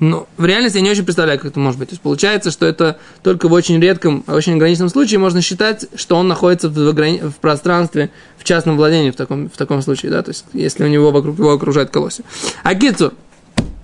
Но 0.00 0.26
в 0.38 0.46
реальности 0.46 0.76
я 0.76 0.82
не 0.82 0.90
очень 0.90 1.04
представляю, 1.04 1.38
как 1.38 1.50
это 1.50 1.60
может 1.60 1.78
быть. 1.78 1.90
То 1.90 1.94
есть 1.94 2.02
получается, 2.02 2.50
что 2.50 2.64
это 2.64 2.98
только 3.22 3.48
в 3.48 3.52
очень 3.52 3.78
редком, 3.78 4.24
очень 4.26 4.54
ограниченном 4.54 4.88
случае 4.88 5.18
можно 5.18 5.42
считать, 5.42 5.86
что 5.96 6.16
он 6.16 6.28
находится 6.28 6.70
в, 6.70 6.88
ограни... 6.88 7.18
в 7.18 7.34
пространстве, 7.34 8.10
в 8.38 8.44
частном 8.44 8.76
владении 8.78 9.10
в 9.10 9.16
таком, 9.16 9.50
в 9.50 9.56
таком 9.56 9.82
случае, 9.82 10.10
да, 10.10 10.22
то 10.22 10.30
есть 10.30 10.46
если 10.54 10.84
у 10.84 10.88
него 10.88 11.10
вокруг 11.10 11.38
его 11.38 11.52
окружает 11.52 11.90
колосья. 11.90 12.24
А 12.62 12.72
Гицур, 12.72 13.12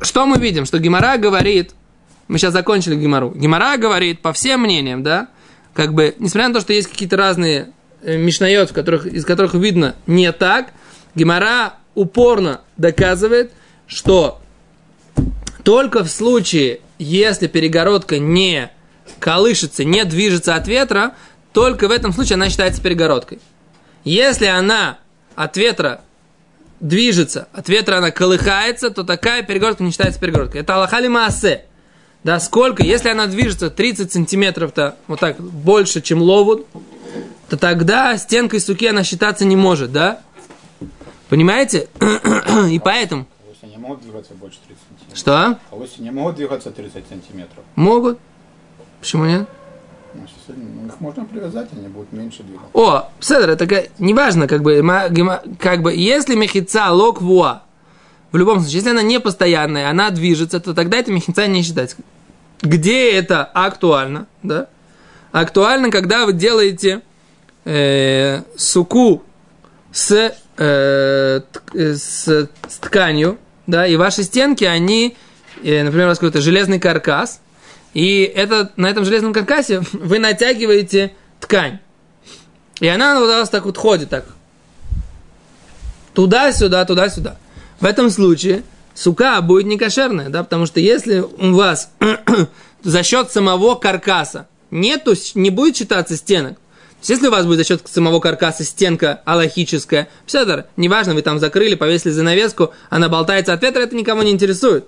что 0.00 0.24
мы 0.24 0.38
видим? 0.38 0.64
Что 0.64 0.78
Гимара 0.78 1.18
говорит, 1.18 1.72
мы 2.28 2.38
сейчас 2.38 2.52
закончили 2.54 2.94
Гимару, 2.94 3.32
Гимара 3.34 3.76
говорит, 3.76 4.22
по 4.22 4.32
всем 4.32 4.62
мнениям, 4.62 5.02
да, 5.02 5.28
как 5.74 5.92
бы, 5.92 6.14
несмотря 6.20 6.48
на 6.48 6.54
то, 6.54 6.60
что 6.60 6.72
есть 6.72 6.88
какие-то 6.88 7.16
разные 7.16 7.72
мишнает, 8.04 8.70
в 8.70 8.72
которых, 8.72 9.06
из 9.06 9.24
которых 9.24 9.54
видно 9.54 9.94
не 10.06 10.30
так, 10.32 10.72
Гимара 11.14 11.74
упорно 11.94 12.60
доказывает, 12.76 13.52
что 13.86 14.40
только 15.62 16.04
в 16.04 16.08
случае, 16.08 16.80
если 16.98 17.46
перегородка 17.46 18.18
не 18.18 18.70
колышется, 19.18 19.84
не 19.84 20.04
движется 20.04 20.54
от 20.54 20.68
ветра, 20.68 21.14
только 21.52 21.88
в 21.88 21.90
этом 21.90 22.12
случае 22.12 22.34
она 22.34 22.50
считается 22.50 22.82
перегородкой. 22.82 23.38
Если 24.04 24.46
она 24.46 24.98
от 25.34 25.56
ветра 25.56 26.02
движется, 26.80 27.48
от 27.52 27.68
ветра 27.68 27.96
она 27.96 28.10
колыхается, 28.10 28.90
то 28.90 29.04
такая 29.04 29.42
перегородка 29.42 29.82
не 29.82 29.90
считается 29.90 30.20
перегородкой. 30.20 30.60
Это 30.60 30.74
Аллахали 30.74 31.08
Маасе. 31.08 31.64
Да, 32.24 32.40
сколько? 32.40 32.82
Если 32.82 33.10
она 33.10 33.26
движется 33.26 33.70
30 33.70 34.12
сантиметров-то, 34.12 34.96
вот 35.06 35.20
так, 35.20 35.38
больше, 35.40 36.00
чем 36.00 36.22
ловут, 36.22 36.66
то 37.48 37.56
тогда 37.56 38.16
стенкой 38.16 38.60
суки 38.60 38.86
она 38.86 39.04
считаться 39.04 39.44
не 39.44 39.56
может, 39.56 39.92
да? 39.92 40.20
Понимаете? 41.28 41.88
И 42.70 42.78
поэтому... 42.78 43.26
Если 43.48 43.66
они 43.66 43.76
могут 43.76 44.02
двигаться 44.02 44.34
больше 44.34 44.58
30 44.66 45.18
что? 45.18 45.58
Полосы 45.70 46.02
не 46.02 46.10
могут 46.10 46.36
двигаться 46.36 46.70
30 46.70 47.04
сантиметров. 47.08 47.64
Могут. 47.76 48.18
Почему 49.00 49.26
нет? 49.26 49.48
Ну, 50.14 50.22
ну, 50.48 50.86
их 50.86 51.00
можно 51.00 51.24
привязать, 51.24 51.68
они 51.72 51.88
будут 51.88 52.12
меньше 52.12 52.42
двигаться. 52.42 52.70
О, 52.72 53.10
Седр, 53.20 53.50
это 53.50 53.88
неважно, 53.98 54.46
как 54.46 54.62
бы, 54.62 54.82
как 55.58 55.82
бы, 55.82 55.92
если 55.92 56.36
мехица 56.36 56.90
лок 56.90 57.20
вуа, 57.20 57.62
в 58.30 58.36
любом 58.36 58.60
случае, 58.60 58.78
если 58.78 58.90
она 58.90 59.02
не 59.02 59.20
постоянная, 59.20 59.90
она 59.90 60.10
движется, 60.10 60.60
то 60.60 60.74
тогда 60.74 60.98
это 60.98 61.12
мехица 61.12 61.46
не 61.46 61.62
считается. 61.62 61.96
Где 62.62 63.12
это 63.12 63.44
актуально, 63.44 64.26
да? 64.42 64.68
Актуально, 65.32 65.90
когда 65.90 66.26
вы 66.26 66.32
делаете 66.32 67.02
э, 67.64 68.42
суку 68.56 69.22
с, 69.92 70.34
э, 70.56 71.40
с, 71.72 72.26
с 72.26 72.78
тканью, 72.80 73.38
да, 73.66 73.86
и 73.86 73.96
ваши 73.96 74.22
стенки, 74.22 74.64
они, 74.64 75.16
э, 75.62 75.82
например, 75.82 76.06
у 76.06 76.08
вас 76.10 76.18
какой-то 76.18 76.40
железный 76.40 76.80
каркас, 76.80 77.40
и 77.94 78.22
это, 78.22 78.72
на 78.76 78.88
этом 78.88 79.04
железном 79.04 79.32
каркасе 79.32 79.82
вы 79.92 80.18
натягиваете 80.18 81.14
ткань. 81.40 81.78
И 82.80 82.88
она 82.88 83.20
у 83.20 83.26
вас 83.26 83.48
так 83.48 83.64
вот 83.66 83.78
ходит, 83.78 84.10
так. 84.10 84.26
Туда-сюда, 86.12 86.84
туда-сюда. 86.84 87.36
В 87.80 87.84
этом 87.84 88.10
случае 88.10 88.64
сука 88.94 89.40
будет 89.40 89.66
не 89.66 89.78
кошерная, 89.78 90.28
да, 90.28 90.42
потому 90.44 90.66
что 90.66 90.80
если 90.80 91.20
у 91.20 91.54
вас 91.54 91.90
за 92.82 93.02
счет 93.02 93.30
самого 93.30 93.76
каркаса 93.76 94.48
нету, 94.70 95.14
не 95.34 95.50
будет 95.50 95.76
считаться 95.76 96.16
стенок, 96.16 96.58
если 97.12 97.28
у 97.28 97.30
вас 97.30 97.44
будет 97.44 97.58
за 97.58 97.64
счет 97.64 97.82
самого 97.86 98.20
каркаса 98.20 98.64
стенка 98.64 99.20
аллахическая, 99.24 100.08
псядор, 100.26 100.66
неважно, 100.76 101.14
вы 101.14 101.22
там 101.22 101.38
закрыли, 101.38 101.74
повесили 101.74 102.12
занавеску, 102.12 102.72
она 102.90 103.08
болтается 103.08 103.52
от 103.52 103.62
ветра, 103.62 103.80
это 103.80 103.94
никого 103.94 104.22
не 104.22 104.30
интересует. 104.30 104.86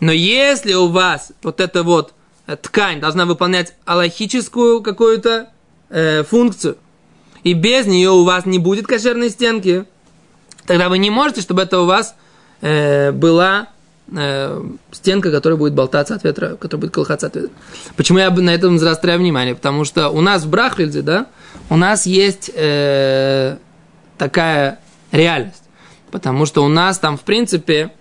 Но 0.00 0.12
если 0.12 0.74
у 0.74 0.88
вас 0.88 1.32
вот 1.42 1.60
эта 1.60 1.82
вот 1.82 2.12
э, 2.46 2.56
ткань 2.56 3.00
должна 3.00 3.26
выполнять 3.26 3.74
аллахическую 3.84 4.82
какую-то 4.82 5.50
э, 5.90 6.24
функцию, 6.24 6.76
и 7.44 7.52
без 7.52 7.86
нее 7.86 8.10
у 8.10 8.24
вас 8.24 8.46
не 8.46 8.58
будет 8.58 8.86
кошерной 8.86 9.30
стенки, 9.30 9.84
тогда 10.66 10.88
вы 10.88 10.98
не 10.98 11.10
можете, 11.10 11.40
чтобы 11.40 11.62
это 11.62 11.80
у 11.80 11.86
вас 11.86 12.14
э, 12.60 13.12
была 13.12 13.68
э, 14.10 14.62
стенка, 14.90 15.30
которая 15.30 15.58
будет 15.58 15.74
болтаться 15.74 16.14
от 16.14 16.24
ветра, 16.24 16.56
которая 16.56 16.82
будет 16.82 16.94
колыхаться 16.94 17.26
от 17.26 17.36
ветра. 17.36 17.50
Почему 17.96 18.18
я 18.18 18.30
на 18.30 18.50
этом 18.50 18.78
заостряю 18.78 19.18
внимание? 19.18 19.54
Потому 19.54 19.84
что 19.84 20.08
у 20.10 20.20
нас 20.20 20.44
в 20.44 20.50
Брахвельде, 20.50 21.02
да, 21.02 21.26
у 21.70 21.76
нас 21.76 22.06
есть 22.06 22.50
э, 22.54 23.56
такая 24.18 24.78
реальность. 25.10 25.62
Потому 26.10 26.46
что 26.46 26.64
у 26.64 26.68
нас 26.68 26.98
там, 26.98 27.16
в 27.16 27.22
принципе, 27.22 27.92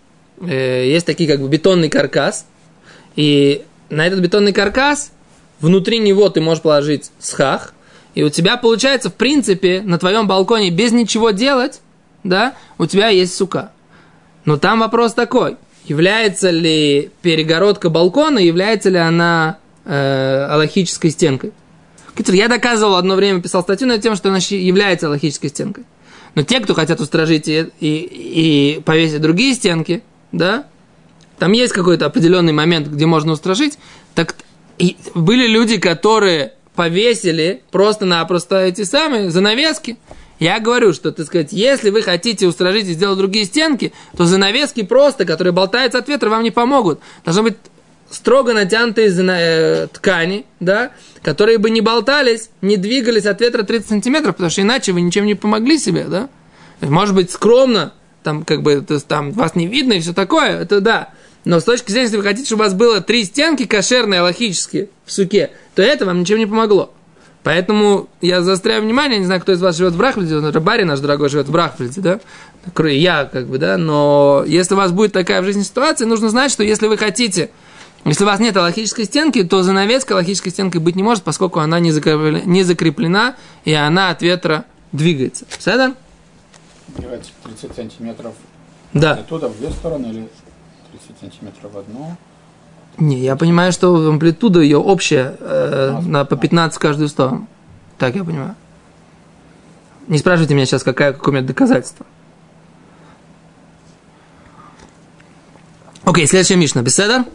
э, 0.42 0.88
есть 0.88 1.06
такие 1.06 1.30
как 1.30 1.42
бы 1.42 1.48
бетонный 1.48 1.90
каркас, 1.90 2.46
и 3.16 3.66
на 3.90 4.06
этот 4.06 4.20
бетонный 4.20 4.54
каркас 4.54 5.12
внутри 5.60 6.00
него 6.00 6.30
ты 6.30 6.42
можешь 6.42 6.62
положить 6.62 7.12
схах, 7.20 7.74
и 8.14 8.24
у 8.24 8.30
тебя 8.30 8.58
получается, 8.58 9.10
в 9.10 9.14
принципе, 9.14 9.82
на 9.82 9.98
твоем 9.98 10.28
балконе 10.28 10.70
без 10.70 10.92
ничего 10.92 11.32
делать, 11.32 11.82
да, 12.24 12.56
у 12.78 12.86
тебя 12.86 13.08
есть 13.08 13.36
сука. 13.36 13.72
Но 14.44 14.58
там 14.58 14.80
вопрос 14.80 15.14
такой, 15.14 15.58
является 15.86 16.50
ли 16.50 17.12
перегородка 17.22 17.90
балкона, 17.90 18.40
является 18.40 18.90
ли 18.90 18.98
она 18.98 19.58
э, 19.86 20.48
аллахической 20.50 21.12
стенкой. 21.12 21.52
Я 22.28 22.48
доказывал 22.48 22.96
одно 22.96 23.16
время, 23.16 23.42
писал 23.42 23.64
статью 23.64 23.88
на 23.88 23.98
тему, 23.98 24.16
что 24.16 24.30
она 24.30 24.38
является 24.38 25.08
аллахической 25.08 25.50
стенкой. 25.50 25.86
Но 26.36 26.44
те, 26.44 26.60
кто 26.60 26.74
хотят 26.74 27.00
устражить 27.00 27.48
и, 27.48 27.68
и, 27.80 28.78
и 28.78 28.82
повесить 28.82 29.22
другие 29.22 29.54
стенки, 29.54 30.04
да, 30.32 30.66
там 31.40 31.52
есть 31.54 31.74
какой-то 31.74 32.06
определенный 32.06 32.54
момент, 32.54 32.88
где 32.88 33.06
можно 33.06 33.32
устражить, 33.32 33.80
так 34.14 34.36
и 34.78 34.98
были 35.16 35.48
люди, 35.48 35.78
которые 35.78 36.54
повесили 36.76 37.64
просто-напросто 37.72 38.60
эти 38.60 38.84
самые 38.84 39.30
занавески. 39.30 39.98
Я 40.42 40.60
говорю, 40.60 40.92
что, 40.92 41.12
так 41.12 41.28
сказать, 41.28 41.50
если 41.52 41.92
вы 41.92 42.02
хотите 42.02 42.48
устражить 42.48 42.88
и 42.88 42.94
сделать 42.94 43.20
другие 43.20 43.46
стенки, 43.46 43.94
то 44.18 44.26
занавески 44.26 44.82
просто, 44.82 45.24
которые 45.24 45.54
болтаются 45.54 46.00
от 46.00 46.08
ветра, 46.08 46.32
вам 46.32 46.42
не 46.42 46.50
помогут. 46.50 47.00
Должны 47.24 47.44
быть 47.44 47.58
строго 48.10 48.52
натянутые 48.52 49.14
э, 49.16 49.88
ткани, 49.94 50.48
да, 50.60 50.94
которые 51.22 51.60
бы 51.60 51.70
не 51.70 51.82
болтались, 51.82 52.50
не 52.64 52.78
двигались 52.78 53.28
от 53.28 53.40
ветра 53.40 53.62
30 53.62 53.88
сантиметров, 53.88 54.36
потому 54.36 54.50
что 54.50 54.64
иначе 54.64 54.94
вы 54.94 55.02
ничем 55.02 55.28
не 55.28 55.36
помогли 55.36 55.78
себе, 55.78 56.06
да. 56.06 56.28
Может 56.82 57.14
быть, 57.14 57.30
скромно, 57.30 57.94
там, 58.24 58.44
как 58.44 58.64
бы, 58.64 58.82
то 58.82 58.96
есть, 58.96 59.06
там, 59.06 59.34
вас 59.34 59.54
не 59.54 59.68
видно 59.68 59.94
и 59.94 60.00
все 60.00 60.12
такое, 60.12 60.60
это 60.60 60.82
да. 60.82 61.10
Но 61.46 61.60
с 61.60 61.66
точки 61.66 61.92
зрения, 61.92 62.06
если 62.06 62.18
вы 62.18 62.24
хотите, 62.24 62.48
чтобы 62.48 62.64
у 62.64 62.66
вас 62.66 62.74
было 62.74 63.00
три 63.00 63.26
стенки 63.26 63.66
кошерные, 63.66 64.22
логические 64.22 64.90
в 65.06 65.12
суке, 65.12 65.52
то 65.76 65.84
это 65.84 66.08
вам 66.08 66.22
ничем 66.22 66.40
не 66.40 66.48
помогло. 66.48 66.92
Поэтому 67.44 68.08
я 68.22 68.42
заостряю 68.44 68.84
внимание, 68.84 69.18
не 69.18 69.26
знаю, 69.26 69.42
кто 69.42 69.52
из 69.52 69.62
вас 69.62 69.76
живет 69.76 69.94
в 69.94 69.98
Брахфельде, 69.98 70.36
но 70.36 70.52
Барри 70.60 70.84
наш 70.84 71.00
дорогой 71.00 71.30
живет 71.30 71.48
в 71.48 71.52
Брахфельде, 71.52 72.00
да, 72.00 72.20
кроме 72.74 72.98
я, 72.98 73.26
как 73.26 73.48
бы, 73.48 73.58
да, 73.58 73.78
но 73.78 74.44
если 74.46 74.76
у 74.76 74.78
вас 74.78 74.92
будет 74.92 75.12
такая 75.12 75.42
в 75.42 75.46
жизни 75.46 75.64
ситуация, 75.64 76.08
нужно 76.08 76.30
знать, 76.30 76.52
что 76.52 76.64
если 76.64 76.86
вы 76.86 76.98
хотите, 76.98 77.50
если 78.06 78.24
у 78.24 78.28
вас 78.28 78.40
нет 78.40 78.56
логической 78.56 79.06
стенки, 79.06 79.44
то 79.44 79.64
занавеска 79.64 80.14
логической 80.14 80.52
стенкой 80.52 80.82
быть 80.82 80.96
не 80.96 81.04
может, 81.04 81.24
поскольку 81.24 81.60
она 81.60 81.80
не 81.80 81.92
закреплена, 81.92 82.42
не 82.46 82.64
закреплена 82.64 83.36
и 83.66 83.74
она 83.74 84.10
от 84.10 84.22
ветра 84.22 84.66
двигается. 84.92 85.46
Все, 85.50 85.94
30 87.44 87.76
сантиметров 87.76 88.34
Да. 88.94 89.14
оттуда 89.14 89.48
в 89.48 89.58
две 89.58 89.70
стороны 89.72 90.08
или 90.08 90.30
30 90.92 91.20
сантиметров 91.20 91.72
в 91.74 91.78
одну? 91.78 92.18
Не, 92.98 93.20
я 93.20 93.36
понимаю, 93.36 93.72
что 93.72 93.96
амплитуда 94.10 94.60
ее 94.62 94.78
общая 94.78 95.36
э, 95.40 96.00
на 96.06 96.26
по 96.26 96.36
15 96.36 96.76
в 96.76 96.80
каждую 96.80 97.10
сторону. 97.10 97.48
Так 97.98 98.16
я 98.16 98.24
понимаю. 98.24 98.56
Не 100.08 100.18
спрашивайте 100.18 100.54
меня 100.54 100.66
сейчас, 100.66 100.84
какая, 100.84 101.14
какое 101.14 101.34
у 101.34 101.38
меня 101.38 101.48
доказательство. 101.48 102.06
Окей, 106.04 106.28
следующая 106.28 106.58
Мишна. 106.58 106.82
Беседа? 106.82 107.26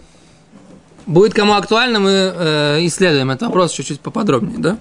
Будет 1.06 1.34
кому 1.34 1.54
актуально, 1.54 2.00
мы 2.00 2.10
э, 2.10 2.78
исследуем 2.86 3.30
этот 3.30 3.42
вопрос 3.42 3.72
чуть-чуть 3.72 4.00
поподробнее, 4.00 4.58
да? 4.58 4.76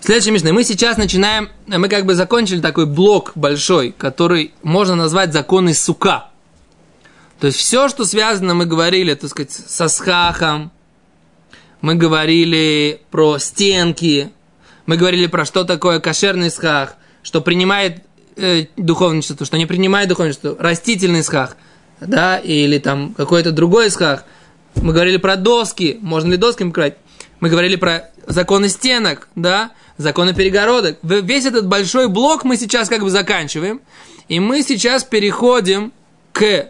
Следующая 0.00 0.30
Мишна. 0.30 0.52
Мы 0.52 0.64
сейчас 0.64 0.96
начинаем, 0.96 1.50
мы 1.66 1.88
как 1.88 2.06
бы 2.06 2.14
закончили 2.14 2.60
такой 2.60 2.86
блок 2.86 3.32
большой, 3.34 3.92
который 3.92 4.54
можно 4.62 4.94
назвать 4.94 5.32
законы 5.32 5.74
сука. 5.74 6.27
То 7.40 7.46
есть 7.46 7.58
все, 7.58 7.88
что 7.88 8.04
связано, 8.04 8.54
мы 8.54 8.66
говорили, 8.66 9.14
так 9.14 9.30
сказать, 9.30 9.52
со 9.52 9.88
схахом, 9.88 10.72
мы 11.80 11.94
говорили 11.94 13.00
про 13.10 13.38
стенки, 13.38 14.30
мы 14.86 14.96
говорили 14.96 15.26
про 15.26 15.44
что 15.44 15.64
такое 15.64 16.00
кошерный 16.00 16.50
схах, 16.50 16.96
что 17.22 17.40
принимает 17.40 18.02
э, 18.36 18.66
духовное 18.76 19.22
чувство, 19.22 19.46
что 19.46 19.56
не 19.56 19.66
принимает 19.66 20.08
духовное 20.08 20.32
чувство, 20.32 20.56
растительный 20.58 21.22
схах, 21.22 21.56
да, 22.00 22.38
или 22.38 22.78
там 22.78 23.14
какой-то 23.14 23.52
другой 23.52 23.90
схах. 23.90 24.24
Мы 24.74 24.92
говорили 24.92 25.18
про 25.18 25.36
доски, 25.36 25.98
можно 26.00 26.32
ли 26.32 26.36
досками 26.36 26.70
крать. 26.70 26.96
Мы 27.38 27.50
говорили 27.50 27.76
про 27.76 28.10
законы 28.26 28.68
стенок, 28.68 29.28
да, 29.36 29.70
законы 29.96 30.34
перегородок. 30.34 30.98
Весь 31.02 31.46
этот 31.46 31.66
большой 31.66 32.08
блок 32.08 32.44
мы 32.44 32.56
сейчас 32.56 32.88
как 32.88 33.02
бы 33.02 33.10
заканчиваем. 33.10 33.80
И 34.28 34.40
мы 34.40 34.62
сейчас 34.62 35.04
переходим 35.04 35.92
к 36.32 36.68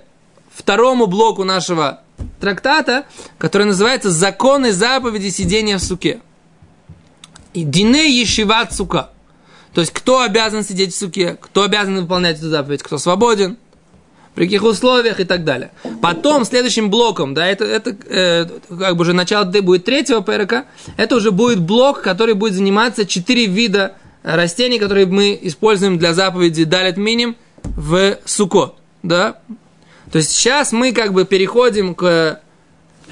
второму 0.58 1.06
блоку 1.06 1.44
нашего 1.44 2.00
трактата, 2.40 3.06
который 3.38 3.64
называется 3.64 4.10
«Законы 4.10 4.72
заповеди 4.72 5.28
сидения 5.28 5.78
в 5.78 5.82
суке». 5.82 6.20
И 7.54 7.62
дине 7.62 8.10
ешиват 8.20 8.74
сука. 8.74 9.10
То 9.72 9.80
есть, 9.80 9.92
кто 9.92 10.20
обязан 10.22 10.64
сидеть 10.64 10.92
в 10.92 10.98
суке, 10.98 11.36
кто 11.40 11.62
обязан 11.62 12.00
выполнять 12.00 12.38
эту 12.38 12.48
заповедь, 12.48 12.82
кто 12.82 12.98
свободен, 12.98 13.56
при 14.34 14.44
каких 14.44 14.64
условиях 14.64 15.20
и 15.20 15.24
так 15.24 15.44
далее. 15.44 15.70
Потом, 16.02 16.44
следующим 16.44 16.90
блоком, 16.90 17.34
да, 17.34 17.46
это, 17.46 17.64
это 17.64 17.96
э, 18.06 18.46
как 18.68 18.96
бы 18.96 19.02
уже 19.02 19.12
начало 19.12 19.44
будет 19.44 19.84
третьего 19.84 20.20
ПРК, 20.20 20.66
это 20.96 21.16
уже 21.16 21.30
будет 21.30 21.60
блок, 21.60 22.02
который 22.02 22.34
будет 22.34 22.54
заниматься 22.54 23.06
четыре 23.06 23.46
вида 23.46 23.94
растений, 24.22 24.78
которые 24.78 25.06
мы 25.06 25.38
используем 25.42 25.98
для 25.98 26.14
заповеди 26.14 26.64
Далит 26.64 26.96
Миним 26.96 27.36
в 27.64 28.18
Суко, 28.24 28.74
да, 29.02 29.40
то 30.10 30.18
есть 30.18 30.30
сейчас 30.30 30.72
мы 30.72 30.92
как 30.92 31.12
бы 31.12 31.24
переходим 31.24 31.94
к 31.94 32.40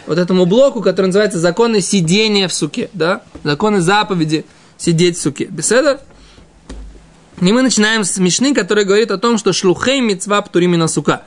вот 0.07 0.19
этому 0.19 0.47
блоку, 0.47 0.83
который 0.83 1.07
называется 1.07 1.39
законы 1.39 1.81
сидения 1.81 2.49
в 2.49 2.55
суке, 2.55 2.91
да? 2.93 3.23
Законы 3.45 3.81
заповеди 3.81 4.45
сидеть 4.79 5.19
в 5.19 5.21
суке. 5.21 5.47
Беседа? 5.47 6.01
И 7.41 7.53
мы 7.53 7.63
начинаем 7.63 8.05
с 8.05 8.17
Мишны, 8.19 8.55
который 8.55 8.85
говорит 8.85 9.11
о 9.11 9.19
том, 9.19 9.37
что 9.37 9.53
шлухей 9.53 10.01
мецва 10.01 10.41
птуримина 10.41 10.89
сука. 10.89 11.23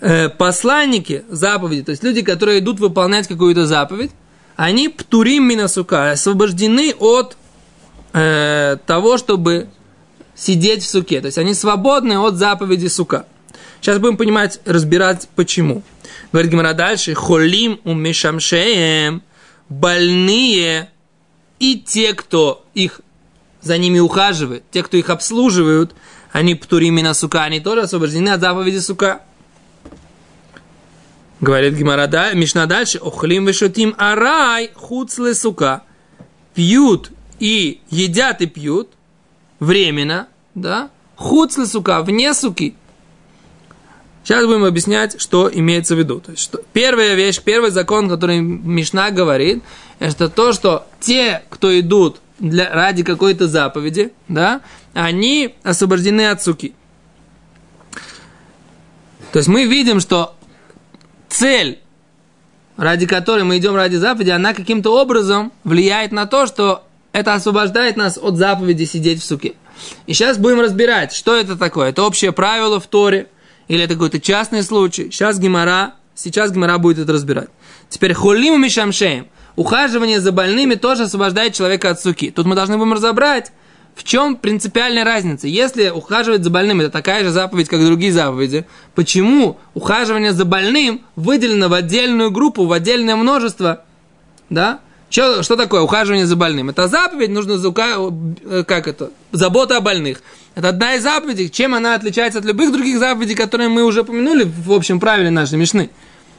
Э, 0.00 0.28
посланники 0.28 1.24
заповеди, 1.28 1.82
то 1.82 1.90
есть 1.90 2.04
люди, 2.04 2.22
которые 2.22 2.60
идут 2.60 2.78
выполнять 2.78 3.26
какую-то 3.26 3.66
заповедь, 3.66 4.12
они 4.54 4.88
птурим 4.88 5.66
сука, 5.68 6.12
освобождены 6.12 6.94
от 6.98 7.36
э, 8.12 8.76
того, 8.86 9.18
чтобы 9.18 9.68
сидеть 10.36 10.84
в 10.84 10.88
суке. 10.88 11.20
То 11.20 11.26
есть 11.26 11.38
они 11.38 11.54
свободны 11.54 12.18
от 12.18 12.36
заповеди 12.36 12.86
сука. 12.86 13.26
Сейчас 13.80 13.98
будем 13.98 14.16
понимать, 14.16 14.60
разбирать 14.64 15.28
почему. 15.34 15.82
Говорит 16.32 16.50
Гимара 16.50 16.74
дальше. 16.74 17.14
Холим 17.14 17.80
у 17.84 17.94
мешамшеем 17.94 19.22
больные 19.68 20.90
и 21.58 21.78
те, 21.78 22.14
кто 22.14 22.64
их 22.74 23.00
за 23.60 23.78
ними 23.78 23.98
ухаживает, 23.98 24.64
те, 24.70 24.82
кто 24.82 24.96
их 24.96 25.10
обслуживают, 25.10 25.94
они 26.32 26.54
птуримина 26.54 27.14
сука, 27.14 27.44
они 27.44 27.60
тоже 27.60 27.82
освобождены 27.82 28.30
от 28.30 28.40
заповеди 28.40 28.78
сука. 28.78 29.22
Говорит 31.40 31.74
Гимара, 31.74 32.06
да, 32.06 32.32
Мишна 32.32 32.66
дальше, 32.66 32.98
охлим 32.98 33.46
вешотим 33.46 33.94
арай 33.96 34.70
хуцле 34.74 35.34
сука. 35.34 35.82
Пьют 36.54 37.12
и 37.38 37.80
едят 37.90 38.40
и 38.40 38.46
пьют 38.46 38.90
временно, 39.60 40.26
да, 40.54 40.90
хуцлы 41.14 41.66
сука, 41.66 42.02
вне 42.02 42.34
суки. 42.34 42.74
Сейчас 44.28 44.44
будем 44.44 44.64
объяснять, 44.64 45.18
что 45.18 45.50
имеется 45.50 45.94
в 45.94 45.98
виду. 45.98 46.20
То 46.20 46.32
есть, 46.32 46.42
что 46.42 46.60
первая 46.74 47.14
вещь, 47.14 47.40
первый 47.40 47.70
закон, 47.70 48.10
который 48.10 48.40
Мишна 48.40 49.10
говорит, 49.10 49.62
это 50.00 50.28
то, 50.28 50.52
что 50.52 50.86
те, 51.00 51.44
кто 51.48 51.80
идут 51.80 52.20
для, 52.38 52.68
ради 52.70 53.04
какой-то 53.04 53.48
заповеди, 53.48 54.12
да, 54.28 54.60
они 54.92 55.54
освобождены 55.62 56.28
от 56.28 56.42
суки. 56.42 56.74
То 59.32 59.38
есть 59.38 59.48
мы 59.48 59.64
видим, 59.64 59.98
что 59.98 60.36
цель, 61.30 61.78
ради 62.76 63.06
которой 63.06 63.44
мы 63.44 63.56
идем 63.56 63.76
ради 63.76 63.96
заповеди, 63.96 64.28
она 64.28 64.52
каким-то 64.52 64.90
образом 64.90 65.54
влияет 65.64 66.12
на 66.12 66.26
то, 66.26 66.46
что 66.46 66.84
это 67.12 67.32
освобождает 67.32 67.96
нас 67.96 68.18
от 68.18 68.36
заповеди 68.36 68.84
сидеть 68.84 69.22
в 69.22 69.24
суке. 69.24 69.54
И 70.06 70.12
сейчас 70.12 70.36
будем 70.36 70.60
разбирать, 70.60 71.14
что 71.14 71.34
это 71.34 71.56
такое. 71.56 71.88
Это 71.88 72.02
общее 72.02 72.32
правило 72.32 72.78
в 72.78 72.86
Торе, 72.88 73.28
или 73.68 73.84
это 73.84 73.94
какой-то 73.94 74.20
частный 74.20 74.62
случай. 74.62 75.10
Сейчас 75.10 75.38
Гимара, 75.38 75.94
сейчас 76.14 76.50
Гимара 76.50 76.78
будет 76.78 76.98
это 76.98 77.12
разбирать. 77.12 77.48
Теперь 77.88 78.14
холим 78.14 78.60
мишамшеем. 78.60 79.28
Ухаживание 79.56 80.20
за 80.20 80.32
больными 80.32 80.74
тоже 80.74 81.04
освобождает 81.04 81.54
человека 81.54 81.90
от 81.90 82.00
суки. 82.00 82.30
Тут 82.30 82.46
мы 82.46 82.54
должны 82.54 82.78
будем 82.78 82.92
разобрать, 82.92 83.52
в 83.98 84.04
чем 84.04 84.36
принципиальная 84.36 85.02
разница? 85.02 85.48
Если 85.48 85.90
ухаживать 85.90 86.44
за 86.44 86.50
больным 86.50 86.80
это 86.80 86.90
такая 86.90 87.24
же 87.24 87.30
заповедь, 87.30 87.68
как 87.68 87.84
другие 87.84 88.12
заповеди, 88.12 88.64
почему 88.94 89.58
ухаживание 89.74 90.32
за 90.32 90.44
больным 90.44 91.04
выделено 91.16 91.68
в 91.68 91.74
отдельную 91.74 92.30
группу, 92.30 92.64
в 92.64 92.72
отдельное 92.72 93.16
множество? 93.16 93.84
Да? 94.50 94.78
Что, 95.10 95.42
что 95.42 95.56
такое 95.56 95.80
ухаживание 95.80 96.26
за 96.26 96.36
больным? 96.36 96.68
Это 96.68 96.86
заповедь, 96.86 97.30
нужно 97.30 97.52
э, 97.54 98.64
как 98.64 98.86
это? 98.86 99.10
Забота 99.32 99.78
о 99.78 99.80
больных. 99.80 100.22
Это 100.54 100.68
одна 100.68 100.96
из 100.96 101.02
заповедей. 101.02 101.48
Чем 101.48 101.74
она 101.74 101.94
отличается 101.94 102.40
от 102.40 102.44
любых 102.44 102.72
других 102.72 102.98
заповедей, 102.98 103.34
которые 103.34 103.68
мы 103.68 103.84
уже 103.84 104.02
упомянули 104.02 104.44
в 104.44 104.72
общем 104.72 105.00
правиле 105.00 105.30
нашей 105.30 105.56
Мишны? 105.56 105.90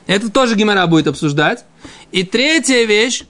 Это 0.05 0.31
тоже 0.31 0.55
Гимара 0.55 0.85
будет 0.85 1.07
обсуждать. 1.07 1.65
И 2.11 2.23
третья 2.23 2.83
вещь, 2.85 3.23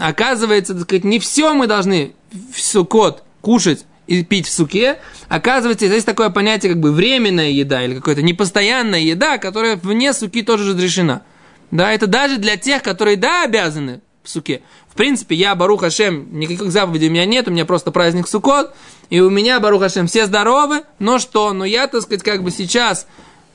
оказывается, 0.00 0.74
так 0.74 0.84
сказать, 0.84 1.04
не 1.04 1.18
все 1.18 1.52
мы 1.52 1.66
должны 1.66 2.14
в 2.30 2.60
сукот 2.60 3.24
кушать 3.42 3.84
и 4.06 4.24
пить 4.24 4.46
в 4.46 4.50
суке, 4.52 4.98
оказывается, 5.28 5.84
есть 5.84 6.06
такое 6.06 6.30
понятие, 6.30 6.72
как 6.72 6.80
бы 6.80 6.92
временная 6.92 7.50
еда 7.50 7.84
или 7.84 7.94
какая-то 7.94 8.22
непостоянная 8.22 9.00
еда, 9.00 9.36
которая 9.36 9.76
вне 9.76 10.14
суки 10.14 10.42
тоже 10.42 10.70
разрешена. 10.70 11.22
Да, 11.70 11.92
это 11.92 12.06
даже 12.06 12.38
для 12.38 12.56
тех, 12.56 12.82
которые, 12.82 13.16
да, 13.16 13.44
обязаны 13.44 14.00
в 14.28 14.32
суке. 14.32 14.62
В 14.88 14.94
принципе, 14.94 15.34
я, 15.34 15.54
Барух 15.54 15.80
Хашем, 15.80 16.28
никаких 16.38 16.70
заповедей 16.70 17.08
у 17.08 17.10
меня 17.10 17.24
нет, 17.24 17.48
у 17.48 17.50
меня 17.50 17.64
просто 17.64 17.90
праздник 17.90 18.28
Сукот, 18.28 18.74
и 19.10 19.20
у 19.20 19.30
меня, 19.30 19.58
Барух 19.58 19.82
Хашем, 19.82 20.06
все 20.06 20.26
здоровы, 20.26 20.82
но 20.98 21.18
что, 21.18 21.52
но 21.52 21.64
я, 21.64 21.86
так 21.86 22.02
сказать, 22.02 22.22
как 22.22 22.42
бы 22.42 22.50
сейчас 22.50 23.06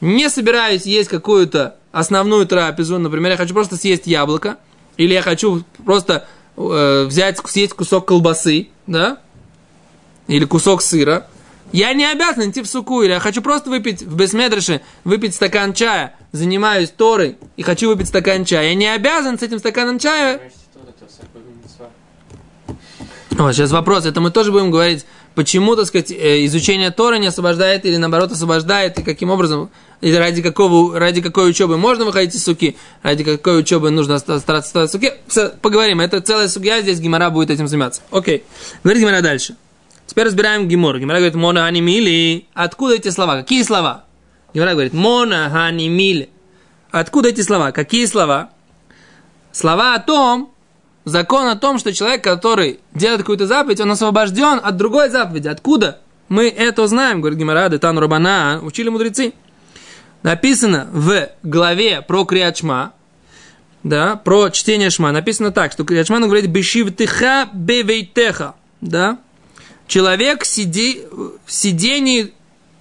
не 0.01 0.29
собираюсь 0.29 0.85
есть 0.85 1.09
какую-то 1.09 1.77
основную 1.91 2.47
трапезу, 2.47 2.97
например, 2.97 3.31
я 3.31 3.37
хочу 3.37 3.53
просто 3.53 3.77
съесть 3.77 4.07
яблоко, 4.07 4.57
или 4.97 5.13
я 5.13 5.21
хочу 5.21 5.63
просто 5.85 6.27
э, 6.57 7.05
взять, 7.07 7.39
съесть 7.45 7.73
кусок 7.73 8.07
колбасы, 8.07 8.69
да, 8.87 9.19
или 10.27 10.45
кусок 10.45 10.81
сыра, 10.81 11.27
я 11.71 11.93
не 11.93 12.05
обязан 12.05 12.51
идти 12.51 12.61
в 12.61 12.67
суку, 12.67 13.01
или 13.01 13.11
я 13.11 13.19
хочу 13.19 13.41
просто 13.41 13.69
выпить 13.69 14.03
в 14.03 14.15
Бесмедрыше, 14.15 14.81
выпить 15.03 15.33
стакан 15.33 15.73
чая, 15.73 16.15
занимаюсь 16.31 16.89
Торой 16.89 17.37
и 17.57 17.63
хочу 17.63 17.89
выпить 17.89 18.09
стакан 18.09 18.45
чая. 18.45 18.69
Я 18.69 18.75
не 18.75 18.87
обязан 18.87 19.39
с 19.39 19.41
этим 19.41 19.59
стаканом 19.59 19.99
чая... 19.99 20.51
Вот, 23.37 23.53
сейчас 23.53 23.71
вопрос, 23.71 24.05
это 24.05 24.21
мы 24.21 24.29
тоже 24.31 24.51
будем 24.51 24.69
говорить, 24.69 25.05
почему, 25.33 25.75
так 25.75 25.87
сказать, 25.87 26.11
э, 26.11 26.45
изучение 26.45 26.91
Торы 26.91 27.17
не 27.17 27.27
освобождает 27.27 27.85
или 27.85 27.97
наоборот 27.97 28.31
освобождает, 28.31 28.99
и 28.99 29.03
каким 29.03 29.31
образом, 29.31 29.69
и 30.01 30.13
ради, 30.13 30.41
какого, 30.41 30.99
ради 30.99 31.21
какой 31.21 31.49
учебы 31.49 31.77
можно 31.77 32.05
выходить 32.05 32.35
из 32.35 32.43
суки, 32.43 32.77
ради 33.01 33.23
какой 33.23 33.59
учебы 33.59 33.89
нужно 33.89 34.19
стараться 34.19 34.87
стать. 34.87 35.13
Все, 35.27 35.49
поговорим, 35.61 35.99
это 35.99 36.21
целая 36.21 36.47
судья, 36.47 36.81
здесь 36.81 36.99
Гимара 36.99 37.31
будет 37.31 37.49
этим 37.49 37.67
заниматься. 37.67 38.01
Окей, 38.11 38.43
говорит 38.83 39.01
Гимара 39.01 39.21
дальше. 39.21 39.55
Теперь 40.05 40.25
разбираем 40.25 40.67
Гимор. 40.67 40.99
Гимара 40.99 41.17
говорит, 41.17 41.35
мона 41.35 41.61
хани 41.61 41.81
мили. 41.81 42.45
Откуда 42.53 42.95
эти 42.95 43.09
слова? 43.09 43.37
Какие 43.37 43.63
слова? 43.63 44.05
Гимара 44.53 44.73
говорит, 44.73 44.93
мона 44.93 45.49
хани 45.49 45.89
мили. 45.89 46.29
Откуда 46.91 47.29
эти 47.29 47.41
слова? 47.41 47.71
Какие 47.71 48.05
слова? 48.05 48.51
Слова 49.51 49.95
о 49.95 49.99
том, 49.99 50.52
закон 51.05 51.47
о 51.47 51.55
том, 51.55 51.79
что 51.79 51.93
человек, 51.93 52.23
который 52.23 52.79
делает 52.93 53.21
какую-то 53.21 53.47
заповедь, 53.47 53.79
он 53.79 53.91
освобожден 53.91 54.59
от 54.63 54.77
другой 54.77 55.09
заповеди. 55.09 55.47
Откуда? 55.47 55.99
Мы 56.29 56.47
это 56.49 56.87
знаем, 56.87 57.21
говорит 57.21 57.39
Гимара, 57.39 57.69
Детан 57.69 57.97
Рабана, 57.97 58.59
учили 58.63 58.89
мудрецы. 58.89 59.33
Написано 60.23 60.87
в 60.91 61.29
главе 61.43 62.01
про 62.01 62.23
Криачма, 62.23 62.93
да, 63.83 64.15
про 64.15 64.49
чтение 64.49 64.89
Шма, 64.89 65.11
написано 65.11 65.51
так, 65.51 65.73
что 65.73 65.83
Криачма 65.83 66.21
говорит 66.21 66.47
«Бешивтыха 66.47 67.49
бевейтеха», 67.51 68.55
да, 68.79 69.19
человек 69.87 70.45
сиди, 70.45 71.03
в 71.45 71.51
сидении 71.51 72.33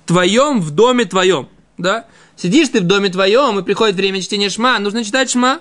твоем 0.07 0.61
в 0.61 0.71
доме 0.71 1.05
твоем, 1.05 1.49
да, 1.79 2.07
сидишь 2.37 2.69
ты 2.69 2.81
в 2.81 2.85
доме 2.85 3.09
твоем, 3.09 3.59
и 3.59 3.65
приходит 3.65 3.97
время 3.97 4.21
чтения 4.23 4.49
Шма, 4.49 4.79
нужно 4.79 5.03
читать 5.03 5.31
Шма, 5.31 5.61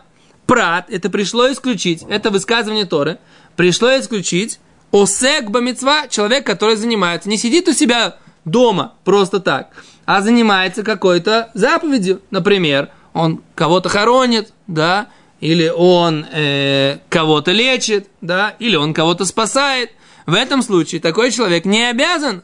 прат, 0.52 0.90
это 0.90 1.10
пришло 1.10 1.50
исключить, 1.50 2.04
это 2.10 2.30
высказывание 2.30 2.84
Торы, 2.84 3.20
пришло 3.56 3.98
исключить 3.98 4.60
осек 4.92 5.50
бамицва, 5.50 6.10
человек, 6.10 6.46
который 6.46 6.76
занимается, 6.76 7.30
не 7.30 7.38
сидит 7.38 7.70
у 7.70 7.72
себя 7.72 8.18
дома 8.44 8.96
просто 9.06 9.40
так, 9.40 9.70
а 10.06 10.20
занимается 10.22 10.84
какой-то 10.84 11.52
заповедью. 11.54 12.22
Например, 12.32 12.90
он 13.14 13.42
кого-то 13.56 13.88
хоронит, 13.88 14.52
да, 14.68 15.08
или 15.40 15.72
он 15.74 16.26
э, 16.30 16.98
кого-то 17.08 17.54
лечит, 17.54 18.10
да, 18.20 18.54
или 18.60 18.76
он 18.76 18.94
кого-то 18.94 19.24
спасает. 19.24 19.92
В 20.26 20.34
этом 20.34 20.64
случае 20.64 21.00
такой 21.00 21.32
человек 21.32 21.64
не 21.64 21.90
обязан, 21.90 22.44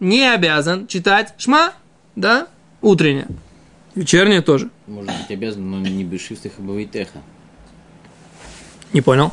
не 0.00 0.30
обязан 0.30 0.86
читать 0.86 1.32
шма, 1.38 1.72
да, 2.14 2.48
утреннее. 2.82 3.26
Вечернее 3.94 4.42
тоже. 4.42 4.68
Может 4.86 5.16
быть, 5.16 5.30
обязан, 5.30 5.70
но 5.70 5.78
не 5.78 6.04
бешифтах 6.04 6.52
и 6.58 6.62
бавитеха. 6.62 7.22
Не 8.92 9.00
понял. 9.00 9.32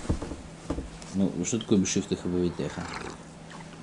Ну, 1.13 1.31
что 1.45 1.59
такое 1.59 1.77
бешифтах 1.77 2.19
и 2.25 2.27
бавитеха? 2.27 2.81